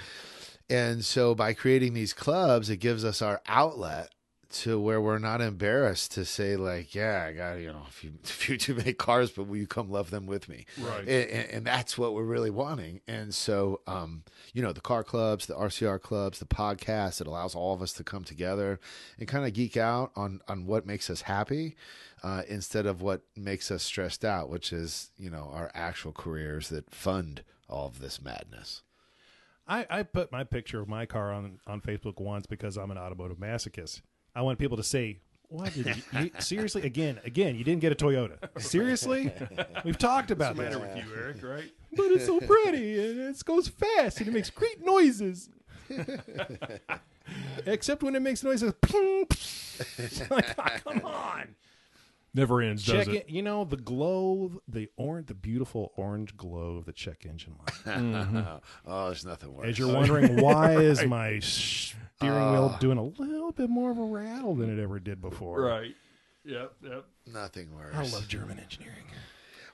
And 0.69 1.05
so, 1.05 1.35
by 1.35 1.53
creating 1.53 1.93
these 1.93 2.13
clubs, 2.13 2.69
it 2.69 2.77
gives 2.77 3.05
us 3.05 3.21
our 3.21 3.41
outlet 3.47 4.14
to 4.49 4.79
where 4.79 5.01
we're 5.01 5.19
not 5.19 5.41
embarrassed 5.41 6.11
to 6.13 6.25
say 6.25 6.55
like, 6.55 6.93
yeah, 6.95 7.25
I 7.27 7.33
got 7.33 7.53
you 7.55 7.67
know 7.67 7.83
a 7.87 7.91
few, 7.91 8.11
a 8.23 8.27
few 8.27 8.57
too 8.57 8.75
many 8.75 8.93
cars, 8.93 9.31
but 9.31 9.47
will 9.47 9.57
you 9.57 9.67
come 9.67 9.89
love 9.89 10.11
them 10.11 10.25
with 10.25 10.47
me? 10.49 10.65
Right. 10.79 11.01
And, 11.01 11.29
and, 11.29 11.49
and 11.51 11.65
that's 11.65 11.97
what 11.97 12.13
we're 12.13 12.23
really 12.23 12.49
wanting. 12.49 13.01
And 13.07 13.33
so, 13.33 13.81
um, 13.87 14.23
you 14.53 14.61
know, 14.61 14.71
the 14.71 14.81
car 14.81 15.03
clubs, 15.03 15.45
the 15.45 15.55
RCR 15.55 16.01
clubs, 16.01 16.39
the 16.39 16.45
podcast, 16.45 17.21
it 17.21 17.27
allows 17.27 17.55
all 17.55 17.73
of 17.73 17.81
us 17.81 17.93
to 17.93 18.03
come 18.03 18.23
together 18.23 18.79
and 19.19 19.27
kind 19.27 19.45
of 19.45 19.53
geek 19.53 19.77
out 19.77 20.11
on 20.15 20.41
on 20.47 20.65
what 20.65 20.85
makes 20.85 21.09
us 21.09 21.23
happy. 21.23 21.75
Uh, 22.23 22.41
instead 22.47 22.87
of 22.87 23.03
what 23.03 23.21
makes 23.35 23.69
us 23.69 23.83
stressed 23.83 24.25
out, 24.25 24.49
which 24.49 24.73
is, 24.73 25.11
you 25.15 25.29
know, 25.29 25.51
our 25.53 25.69
actual 25.75 26.11
careers 26.11 26.69
that 26.69 26.89
fund 26.89 27.43
all 27.69 27.85
of 27.85 27.99
this 27.99 28.19
madness. 28.19 28.81
I, 29.67 29.85
I 29.89 30.03
put 30.03 30.31
my 30.31 30.43
picture 30.43 30.79
of 30.79 30.87
my 30.87 31.05
car 31.05 31.31
on 31.31 31.59
on 31.65 31.81
Facebook 31.81 32.19
once 32.19 32.45
because 32.45 32.77
I'm 32.77 32.91
an 32.91 32.97
automotive 32.97 33.37
masochist. 33.37 34.01
I 34.35 34.41
want 34.41 34.59
people 34.59 34.77
to 34.77 34.83
say, 34.83 35.19
"What 35.47 35.73
did 35.73 35.85
you, 35.87 35.95
you 36.19 36.31
seriously 36.39 36.83
again? 36.83 37.19
Again, 37.23 37.55
you 37.55 37.63
didn't 37.63 37.81
get 37.81 37.91
a 37.91 37.95
Toyota? 37.95 38.37
Seriously? 38.61 39.31
We've 39.83 39.97
talked 39.97 40.31
about 40.31 40.55
What's 40.55 40.73
the 40.73 40.79
that, 40.79 40.85
matter 40.85 40.97
with 40.97 41.05
you, 41.05 41.15
Eric? 41.15 41.43
Right? 41.43 41.71
but 41.95 42.11
it's 42.11 42.25
so 42.25 42.41
pretty 42.41 42.99
and 42.99 43.19
it 43.21 43.45
goes 43.45 43.69
fast 43.69 44.19
and 44.19 44.27
it 44.27 44.33
makes 44.33 44.49
great 44.49 44.83
noises." 44.83 45.49
Except 47.65 48.03
when 48.03 48.15
it 48.15 48.21
makes 48.21 48.43
noises, 48.43 48.73
ping, 48.81 49.25
like, 50.29 50.55
oh, 50.59 50.77
come 50.83 51.05
on. 51.05 51.55
Never 52.33 52.61
ends, 52.61 52.85
does 52.85 53.07
it? 53.07 53.15
it. 53.15 53.29
You 53.29 53.41
know 53.41 53.63
the 53.63 53.77
glow, 53.77 54.61
the 54.67 54.89
orange, 54.97 55.27
the 55.27 55.33
beautiful 55.33 55.93
orange 55.95 56.35
glow 56.35 56.75
of 56.75 56.85
the 56.85 56.91
check 56.91 57.25
engine 57.25 57.55
light. 57.59 58.61
oh, 58.85 59.05
there's 59.05 59.25
nothing 59.25 59.53
worse. 59.53 59.69
As 59.69 59.79
you're 59.79 59.93
wondering 59.93 60.41
why 60.41 60.73
is 60.73 61.03
my 61.05 61.39
steering 62.17 62.51
wheel 62.51 62.75
doing 62.79 62.97
a 62.97 63.03
little 63.03 63.51
bit 63.51 63.69
more 63.69 63.91
of 63.91 63.97
a 63.97 64.03
rattle 64.03 64.55
than 64.55 64.77
it 64.77 64.81
ever 64.81 64.99
did 64.99 65.21
before? 65.21 65.61
Right. 65.61 65.95
Yep. 66.45 66.73
Yep. 66.83 67.05
nothing 67.33 67.75
worse. 67.75 67.95
I 67.95 68.03
love 68.03 68.27
German 68.27 68.59
engineering. 68.59 69.03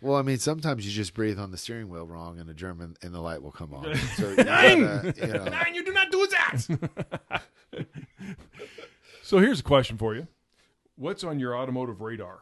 Well, 0.02 0.16
I 0.16 0.24
mean, 0.24 0.40
sometimes 0.40 0.84
you 0.86 0.92
just 0.92 1.14
breathe 1.14 1.38
on 1.38 1.52
the 1.52 1.58
steering 1.58 1.88
wheel 1.90 2.08
wrong, 2.08 2.40
and 2.40 2.50
the 2.50 2.56
German 2.56 2.96
and 3.04 3.14
the 3.14 3.20
light 3.20 3.44
will 3.44 3.52
come 3.52 3.74
on. 3.74 3.94
So 4.16 4.30
you, 4.30 4.36
gotta, 4.38 5.14
you 5.16 5.28
know, 5.28 5.44
Nine, 5.46 5.76
you 5.76 5.84
do 5.86 5.94
not 5.94 6.12
do 6.12 6.28
that. 6.28 7.42
So 9.24 9.38
here's 9.38 9.60
a 9.60 9.64
question 9.64 9.98
for 9.98 10.16
you: 10.16 10.28
What's 10.96 11.24
on 11.24 11.40
your 11.40 11.56
automotive 11.56 12.02
radar 12.02 12.42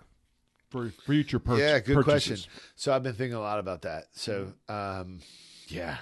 for 0.69 0.89
future 0.89 1.38
pur- 1.39 1.57
yeah, 1.59 1.79
good 1.79 1.95
purchases? 1.95 2.45
question. 2.45 2.62
So 2.75 2.93
I've 2.93 3.03
been 3.03 3.13
thinking 3.13 3.35
a 3.35 3.41
lot 3.41 3.59
about 3.59 3.81
that. 3.83 4.05
So, 4.13 4.53
um, 4.69 5.19
yeah, 5.67 5.97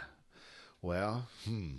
well, 0.82 1.28
hmm, 1.46 1.72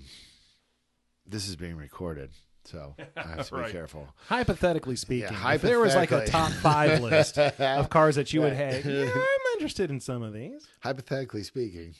this 1.28 1.48
is 1.48 1.56
being 1.56 1.76
recorded, 1.76 2.30
so 2.64 2.94
I 3.16 3.22
have 3.28 3.48
to 3.48 3.54
Right. 3.56 3.66
be 3.66 3.72
careful. 3.72 4.08
Hypothetically 4.28 4.96
speaking, 4.96 5.32
Yeah, 5.32 5.52
if 5.54 5.62
there 5.62 5.78
was 5.80 5.94
like 5.94 6.10
a 6.12 6.26
top 6.26 6.50
five 6.52 7.00
list 7.00 7.38
of 7.38 7.90
cars 7.90 8.16
that 8.16 8.32
you 8.32 8.40
would 8.42 8.52
Right. 8.58 8.74
have, 8.82 8.84
yeah, 8.92 9.04
I'm 9.12 9.52
interested 9.54 9.90
in 9.90 10.00
some 10.00 10.22
of 10.22 10.32
these. 10.32 10.66
Hypothetically 10.80 11.42
speaking, 11.42 11.94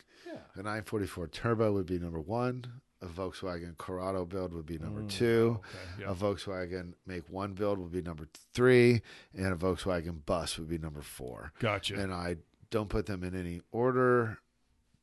a 0.55 0.59
944 0.63 1.29
Turbo 1.29 1.73
would 1.73 1.87
be 1.87 1.99
number 1.99 2.21
one. 2.21 2.65
A 3.01 3.07
Volkswagen 3.07 3.77
Corrado 3.77 4.25
build 4.25 4.53
would 4.53 4.67
be 4.67 4.77
number 4.77 5.03
two. 5.05 5.61
yeah. 6.01 6.11
A 6.11 6.15
Volkswagen 6.17 6.95
Make 7.07 7.31
One 7.31 7.53
build 7.53 7.79
would 7.79 7.93
be 7.93 8.03
number 8.03 8.27
three, 8.55 9.03
and 9.37 9.53
a 9.53 9.57
Volkswagen 9.57 10.25
Bus 10.27 10.59
would 10.59 10.69
be 10.69 10.79
number 10.79 11.01
four. 11.01 11.53
Gotcha. 11.61 11.95
And 11.95 12.13
I 12.13 12.39
don't 12.71 12.89
put 12.89 13.07
them 13.07 13.23
in 13.23 13.39
any 13.39 13.61
order. 13.71 14.39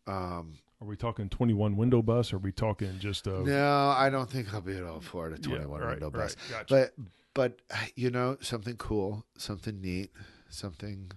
Um, 0.07 0.55
Are 0.81 0.88
we 0.88 0.95
talking 0.97 1.29
21 1.29 1.77
window 1.77 2.01
bus? 2.01 2.33
Or 2.33 2.35
are 2.35 2.39
we 2.39 2.51
talking 2.51 2.97
just 2.99 3.27
a? 3.27 3.41
no, 3.43 3.89
I 3.97 4.09
don't 4.09 4.29
think 4.29 4.53
I'll 4.53 4.61
be 4.61 4.73
able 4.77 4.88
to 4.88 4.93
afford 4.95 5.33
a 5.33 5.35
Yeah, 5.38 5.57
21 5.57 5.81
right, 5.81 5.89
window 5.91 6.09
bus. 6.11 6.35
right, 6.51 6.67
gotcha. 6.67 6.91
But 7.33 7.59
but 7.67 7.91
you 7.95 8.09
know 8.11 8.38
something 8.41 8.75
cool, 8.77 9.25
something 9.38 9.81
neat, 9.81 10.11
something 10.49 11.11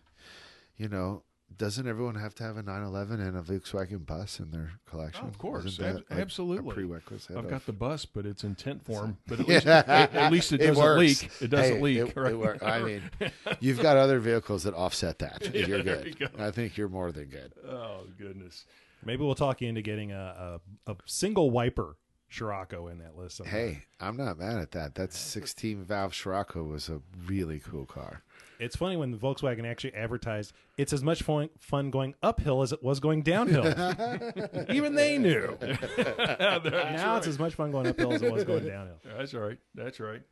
you 0.77 0.89
know. 0.89 1.23
Doesn't 1.57 1.89
everyone 1.89 2.15
have 2.17 2.35
to 2.37 2.45
have 2.45 2.57
a 2.59 2.63
911 2.63 3.21
and 3.21 3.37
a 3.37 3.41
Volkswagen 3.41 4.05
bus 4.07 4.39
in 4.39 4.51
their 4.53 4.73
collection? 4.89 5.23
Oh, 5.25 5.29
of 5.29 5.39
course. 5.39 5.81
Ab- 5.81 6.05
like 6.11 6.19
absolutely. 6.21 6.75
prerequisite. 6.75 7.37
I've 7.37 7.45
of- 7.47 7.51
got 7.51 7.67
the 7.67 7.73
bus, 7.73 8.05
but 8.05 8.27
it's 8.27 8.45
in 8.45 8.55
tent 8.55 8.85
form. 8.85 9.17
But 9.27 9.41
at 9.41 9.49
least, 9.49 9.67
at, 9.67 9.89
at 10.15 10.31
least 10.31 10.53
it 10.53 10.59
doesn't 10.59 10.77
works. 10.77 11.01
leak. 11.01 11.31
It 11.41 11.49
doesn't 11.51 11.77
Hey, 11.77 11.81
leak. 11.83 11.99
It, 11.99 12.17
right? 12.17 12.35
it 12.35 12.63
I 12.63 12.81
mean, 12.83 13.03
you've 13.61 13.81
got 13.81 13.97
other 13.97 14.21
vehicles 14.21 14.65
that 14.65 14.75
offset 14.75 15.19
that. 15.21 15.53
Yeah, 15.53 15.67
you're 15.67 15.83
good. 15.83 16.07
you 16.07 16.15
go. 16.15 16.27
I 16.39 16.51
think 16.53 16.77
you're 16.77 16.91
more 16.91 17.11
than 17.13 17.25
good. 17.25 17.53
oh 17.67 18.03
goodness. 18.19 18.65
Maybe 19.05 19.25
we'll 19.25 19.35
talk 19.35 19.61
you 19.61 19.69
into 19.69 19.83
getting 19.83 20.13
a, 20.13 20.61
a, 20.87 20.93
a 20.93 20.97
single 21.07 21.51
wiper 21.51 21.97
Scirocco 22.31 22.89
in 22.89 22.99
that 22.99 23.17
list. 23.17 23.39
sometime. 23.39 23.55
Hey, 23.55 23.85
I'm 24.01 24.17
not 24.17 24.39
mad 24.39 24.59
at 24.59 24.73
that. 24.73 24.95
That 24.97 25.13
16 25.13 25.83
valve 25.85 26.15
Scirocco 26.15 26.63
was 26.65 26.89
a 26.89 27.01
really 27.27 27.59
cool 27.59 27.87
car. 27.87 28.23
It's 28.59 28.77
funny 28.77 28.97
when 28.97 29.13
the 29.13 29.17
Volkswagen 29.17 29.65
actually 29.65 29.95
advertised 29.95 30.53
it's 30.77 30.93
as 30.93 31.03
much 31.03 31.23
fun, 31.23 31.49
fun 31.59 31.91
going 31.91 32.15
uphill 32.23 32.63
as 32.63 32.73
it 32.73 32.83
was 32.83 32.99
going 33.01 33.23
downhill. 33.23 33.67
Even 34.69 34.95
they 34.95 35.17
knew. 35.17 35.57
now 35.63 37.17
it's 37.17 37.27
as 37.27 37.39
much 37.39 37.55
fun 37.55 37.71
going 37.71 37.87
uphill 37.87 38.13
as 38.13 38.23
it 38.23 38.33
was 38.33 38.45
going 38.45 38.67
downhill. 38.67 38.99
That's 39.17 39.33
right. 39.33 39.59
That's 39.75 40.01
right. 40.01 40.23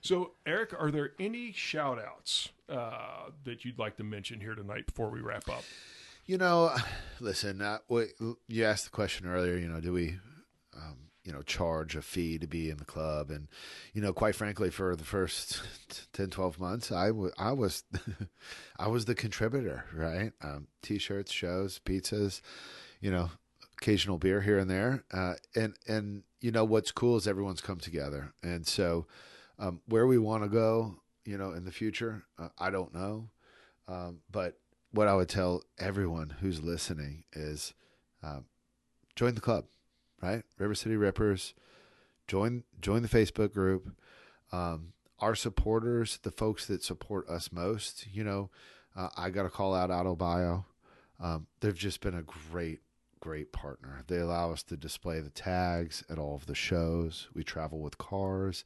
So, 0.00 0.32
Eric, 0.46 0.72
are 0.78 0.90
there 0.90 1.12
any 1.20 1.52
shout 1.52 1.98
outs 1.98 2.48
uh, 2.70 3.30
that 3.44 3.64
you'd 3.64 3.78
like 3.78 3.96
to 3.98 4.04
mention 4.04 4.40
here 4.40 4.54
tonight 4.54 4.86
before 4.86 5.10
we 5.10 5.20
wrap 5.20 5.48
up? 5.48 5.64
You 6.28 6.36
know, 6.36 6.70
listen, 7.20 7.62
uh, 7.62 7.78
you 8.46 8.64
asked 8.64 8.84
the 8.84 8.90
question 8.90 9.26
earlier, 9.26 9.56
you 9.56 9.66
know, 9.66 9.80
do 9.80 9.94
we, 9.94 10.18
um, 10.76 10.98
you 11.24 11.32
know, 11.32 11.40
charge 11.40 11.96
a 11.96 12.02
fee 12.02 12.38
to 12.38 12.46
be 12.46 12.68
in 12.68 12.76
the 12.76 12.84
club? 12.84 13.30
And, 13.30 13.48
you 13.94 14.02
know, 14.02 14.12
quite 14.12 14.36
frankly, 14.36 14.70
for 14.70 14.94
the 14.94 15.04
first 15.04 15.62
10, 16.12 16.28
12 16.28 16.60
months, 16.60 16.92
I, 16.92 17.06
w- 17.08 17.32
I 17.38 17.52
was, 17.52 17.82
I 18.78 18.88
was 18.88 19.06
the 19.06 19.14
contributor, 19.14 19.86
right? 19.94 20.32
Um, 20.42 20.68
t-shirts, 20.82 21.32
shows, 21.32 21.80
pizzas, 21.84 22.42
you 23.00 23.10
know, 23.10 23.30
occasional 23.80 24.18
beer 24.18 24.42
here 24.42 24.58
and 24.58 24.70
there. 24.70 25.04
Uh, 25.10 25.34
and, 25.56 25.76
and, 25.88 26.24
you 26.42 26.50
know, 26.50 26.64
what's 26.64 26.92
cool 26.92 27.16
is 27.16 27.26
everyone's 27.26 27.62
come 27.62 27.78
together. 27.78 28.34
And 28.42 28.66
so, 28.66 29.06
um, 29.58 29.80
where 29.86 30.06
we 30.06 30.18
want 30.18 30.42
to 30.42 30.50
go, 30.50 30.96
you 31.24 31.38
know, 31.38 31.52
in 31.52 31.64
the 31.64 31.72
future, 31.72 32.24
uh, 32.38 32.50
I 32.58 32.68
don't 32.68 32.94
know. 32.94 33.30
Um, 33.88 34.18
but 34.30 34.58
what 34.98 35.06
I 35.06 35.14
would 35.14 35.28
tell 35.28 35.62
everyone 35.78 36.34
who's 36.40 36.60
listening 36.60 37.22
is 37.32 37.72
um, 38.20 38.46
join 39.14 39.36
the 39.36 39.40
club, 39.40 39.66
right? 40.20 40.42
River 40.58 40.74
City 40.74 40.96
Rippers. 40.96 41.54
Join 42.26 42.64
join 42.80 43.02
the 43.02 43.08
Facebook 43.08 43.52
group. 43.52 43.92
Um, 44.50 44.94
our 45.20 45.36
supporters, 45.36 46.18
the 46.24 46.32
folks 46.32 46.66
that 46.66 46.82
support 46.82 47.28
us 47.28 47.52
most, 47.52 48.08
you 48.12 48.24
know, 48.24 48.50
uh, 48.96 49.08
I 49.16 49.30
got 49.30 49.44
to 49.44 49.50
call 49.50 49.72
out 49.72 49.90
AutoBio. 49.90 50.64
Um, 51.20 51.46
they've 51.60 51.72
just 51.76 52.00
been 52.00 52.16
a 52.16 52.22
great, 52.22 52.80
great 53.20 53.52
partner. 53.52 54.02
They 54.08 54.18
allow 54.18 54.50
us 54.50 54.64
to 54.64 54.76
display 54.76 55.20
the 55.20 55.30
tags 55.30 56.02
at 56.10 56.18
all 56.18 56.34
of 56.34 56.46
the 56.46 56.56
shows. 56.56 57.28
We 57.34 57.44
travel 57.44 57.78
with 57.78 57.98
cars 57.98 58.64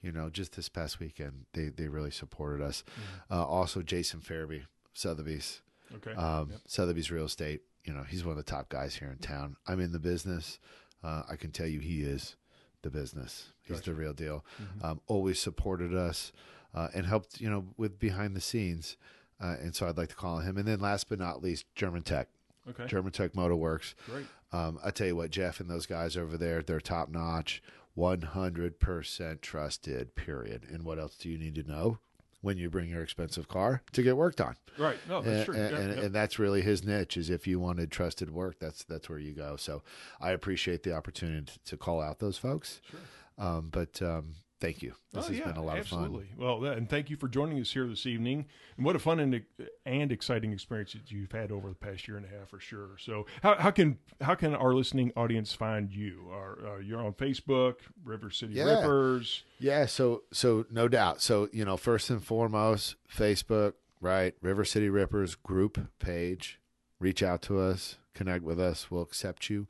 you 0.00 0.12
know, 0.12 0.28
just 0.28 0.54
this 0.54 0.68
past 0.68 1.00
weekend, 1.00 1.46
they 1.54 1.68
they 1.68 1.88
really 1.88 2.12
supported 2.12 2.64
us. 2.64 2.82
Mm-hmm. 2.82 3.34
Uh, 3.34 3.44
also, 3.44 3.82
Jason 3.82 4.20
Fairby, 4.20 4.62
Sotheby's, 4.92 5.60
okay, 5.96 6.12
um, 6.12 6.50
yep. 6.50 6.60
Sotheby's 6.66 7.10
Real 7.10 7.26
Estate. 7.26 7.62
You 7.84 7.92
know, 7.92 8.02
he's 8.02 8.24
one 8.24 8.32
of 8.32 8.44
the 8.44 8.50
top 8.50 8.68
guys 8.68 8.96
here 8.96 9.08
in 9.10 9.18
town. 9.18 9.56
I'm 9.66 9.80
in 9.80 9.92
the 9.92 9.98
business. 9.98 10.58
Uh, 11.02 11.22
I 11.30 11.36
can 11.36 11.50
tell 11.50 11.66
you, 11.66 11.80
he 11.80 12.02
is 12.02 12.36
the 12.82 12.90
business. 12.90 13.52
He's 13.62 13.78
gotcha. 13.78 13.90
the 13.90 13.96
real 13.96 14.12
deal. 14.12 14.44
Mm-hmm. 14.60 14.84
Um, 14.84 15.00
always 15.06 15.40
supported 15.40 15.94
us 15.94 16.32
uh, 16.74 16.88
and 16.94 17.06
helped, 17.06 17.40
you 17.40 17.48
know, 17.48 17.66
with 17.76 17.98
behind 17.98 18.36
the 18.36 18.40
scenes. 18.40 18.96
Uh, 19.40 19.56
and 19.60 19.74
so 19.74 19.88
I'd 19.88 19.96
like 19.96 20.08
to 20.10 20.16
call 20.16 20.38
him. 20.38 20.58
And 20.58 20.66
then 20.66 20.80
last 20.80 21.08
but 21.08 21.18
not 21.18 21.42
least, 21.42 21.64
German 21.74 22.02
Tech. 22.02 22.28
Okay. 22.68 22.86
German 22.86 23.12
Tech 23.12 23.34
Motor 23.34 23.56
Works. 23.56 23.94
Great. 24.10 24.26
Um, 24.52 24.78
I 24.84 24.90
tell 24.90 25.06
you 25.06 25.16
what, 25.16 25.30
Jeff 25.30 25.60
and 25.60 25.70
those 25.70 25.86
guys 25.86 26.16
over 26.16 26.36
there, 26.36 26.62
they're 26.62 26.80
top 26.80 27.08
notch. 27.08 27.62
100% 27.96 29.40
trusted, 29.40 30.14
period. 30.14 30.66
And 30.70 30.84
what 30.84 30.98
else 30.98 31.16
do 31.16 31.28
you 31.28 31.38
need 31.38 31.56
to 31.56 31.68
know? 31.68 31.98
When 32.40 32.56
you 32.56 32.70
bring 32.70 32.88
your 32.88 33.02
expensive 33.02 33.48
car 33.48 33.82
to 33.92 34.02
get 34.02 34.16
worked 34.16 34.40
on. 34.40 34.56
Right. 34.76 34.96
No, 35.08 35.20
that's 35.20 35.36
and, 35.36 35.44
true. 35.44 35.54
And, 35.54 35.74
and, 35.74 36.00
and, 36.00 36.14
that's 36.14 36.38
really 36.38 36.62
his 36.62 36.84
niche 36.84 37.16
is 37.16 37.30
if 37.30 37.46
you 37.46 37.58
wanted 37.58 37.90
trusted 37.90 38.30
work, 38.30 38.58
that's 38.60 38.84
that's 38.84 39.08
where 39.08 39.18
you 39.18 39.32
go. 39.32 39.56
So 39.56 39.82
I 40.20 40.30
appreciate 40.30 40.84
the 40.84 40.94
opportunity 40.94 41.52
to 41.64 41.76
call 41.76 42.00
out 42.00 42.20
those 42.20 42.38
folks. 42.38 42.80
Sure. 42.90 43.00
Um, 43.38 43.68
but 43.70 44.00
um, 44.02 44.34
thank 44.60 44.82
you. 44.82 44.94
This 45.12 45.24
oh, 45.24 45.28
has 45.28 45.38
yeah, 45.38 45.46
been 45.46 45.56
a 45.56 45.62
lot 45.62 45.78
absolutely. 45.78 46.24
of 46.24 46.38
fun. 46.38 46.60
Well, 46.60 46.72
and 46.72 46.88
thank 46.88 47.10
you 47.10 47.16
for 47.16 47.28
joining 47.28 47.60
us 47.60 47.72
here 47.72 47.86
this 47.86 48.06
evening. 48.06 48.46
And 48.76 48.84
what 48.84 48.96
a 48.96 48.98
fun 48.98 49.20
and, 49.20 49.42
and 49.86 50.12
exciting 50.12 50.52
experience 50.52 50.92
that 50.92 51.10
you've 51.10 51.32
had 51.32 51.50
over 51.50 51.68
the 51.68 51.74
past 51.74 52.06
year 52.08 52.16
and 52.16 52.26
a 52.26 52.28
half 52.28 52.48
for 52.48 52.60
sure. 52.60 52.90
So, 52.98 53.26
how, 53.42 53.54
how 53.56 53.70
can 53.70 53.98
how 54.20 54.34
can 54.34 54.54
our 54.54 54.74
listening 54.74 55.12
audience 55.16 55.52
find 55.52 55.90
you? 55.92 56.28
Are 56.32 56.58
uh, 56.66 56.78
you're 56.78 57.02
on 57.02 57.12
Facebook, 57.12 57.76
River 58.04 58.30
City 58.30 58.54
yeah. 58.54 58.64
Rippers? 58.64 59.44
Yeah. 59.58 59.86
So 59.86 60.22
so 60.32 60.66
no 60.70 60.88
doubt. 60.88 61.20
So 61.20 61.48
you 61.52 61.64
know, 61.64 61.76
first 61.76 62.10
and 62.10 62.22
foremost, 62.22 62.96
Facebook, 63.14 63.74
right? 64.00 64.34
River 64.42 64.64
City 64.64 64.88
Rippers 64.88 65.34
group 65.34 65.88
page. 65.98 66.58
Reach 67.00 67.22
out 67.22 67.42
to 67.42 67.60
us 67.60 67.96
connect 68.18 68.42
with 68.42 68.60
us. 68.60 68.90
We'll 68.90 69.02
accept 69.02 69.48
you. 69.48 69.68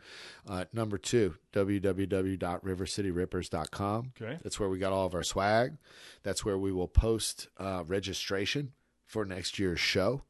Uh, 0.48 0.64
number 0.72 0.96
two, 0.96 1.34
www.rivercityrippers.com. 1.52 4.12
Okay. 4.20 4.38
That's 4.42 4.58
where 4.58 4.70
we 4.70 4.78
got 4.78 4.92
all 4.92 5.04
of 5.04 5.14
our 5.14 5.22
swag. 5.22 5.76
That's 6.22 6.46
where 6.46 6.58
we 6.58 6.72
will 6.72 6.88
post 6.88 7.48
uh, 7.58 7.84
registration 7.86 8.72
for 9.06 9.26
next 9.26 9.58
year's 9.58 9.80
show, 9.80 10.22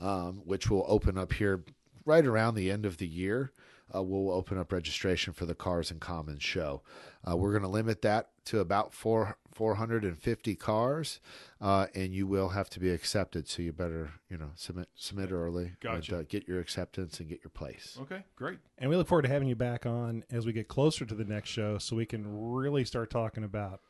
um, 0.00 0.42
which 0.44 0.68
will 0.68 0.84
open 0.88 1.16
up 1.16 1.34
here 1.34 1.64
right 2.04 2.26
around 2.26 2.56
the 2.56 2.68
end 2.70 2.84
of 2.84 2.96
the 2.96 3.06
year. 3.06 3.52
Uh, 3.94 4.02
we'll 4.02 4.32
open 4.32 4.58
up 4.58 4.72
registration 4.72 5.32
for 5.32 5.46
the 5.46 5.54
Cars 5.54 5.92
and 5.92 6.00
Commons 6.00 6.42
show. 6.42 6.82
Uh, 7.28 7.36
we're 7.36 7.52
going 7.52 7.62
to 7.62 7.68
limit 7.68 8.02
that 8.02 8.30
to 8.46 8.58
about 8.58 8.92
four 8.92 9.38
450 9.54 10.54
cars, 10.56 11.20
uh, 11.60 11.86
and 11.94 12.12
you 12.12 12.26
will 12.26 12.50
have 12.50 12.68
to 12.70 12.80
be 12.80 12.90
accepted. 12.90 13.48
So 13.48 13.62
you 13.62 13.72
better, 13.72 14.10
you 14.28 14.38
know, 14.38 14.50
submit 14.54 14.88
submit 14.94 15.30
early. 15.30 15.72
Gotcha. 15.80 16.14
And, 16.14 16.22
uh, 16.22 16.24
get 16.28 16.48
your 16.48 16.60
acceptance 16.60 17.20
and 17.20 17.28
get 17.28 17.40
your 17.44 17.50
place. 17.50 17.98
Okay, 18.00 18.24
great. 18.36 18.58
And 18.78 18.90
we 18.90 18.96
look 18.96 19.08
forward 19.08 19.22
to 19.22 19.28
having 19.28 19.48
you 19.48 19.56
back 19.56 19.86
on 19.86 20.24
as 20.30 20.46
we 20.46 20.52
get 20.52 20.68
closer 20.68 21.04
to 21.04 21.14
the 21.14 21.24
next 21.24 21.50
show, 21.50 21.78
so 21.78 21.96
we 21.96 22.06
can 22.06 22.24
really 22.26 22.84
start 22.84 23.10
talking 23.10 23.44
about 23.44 23.80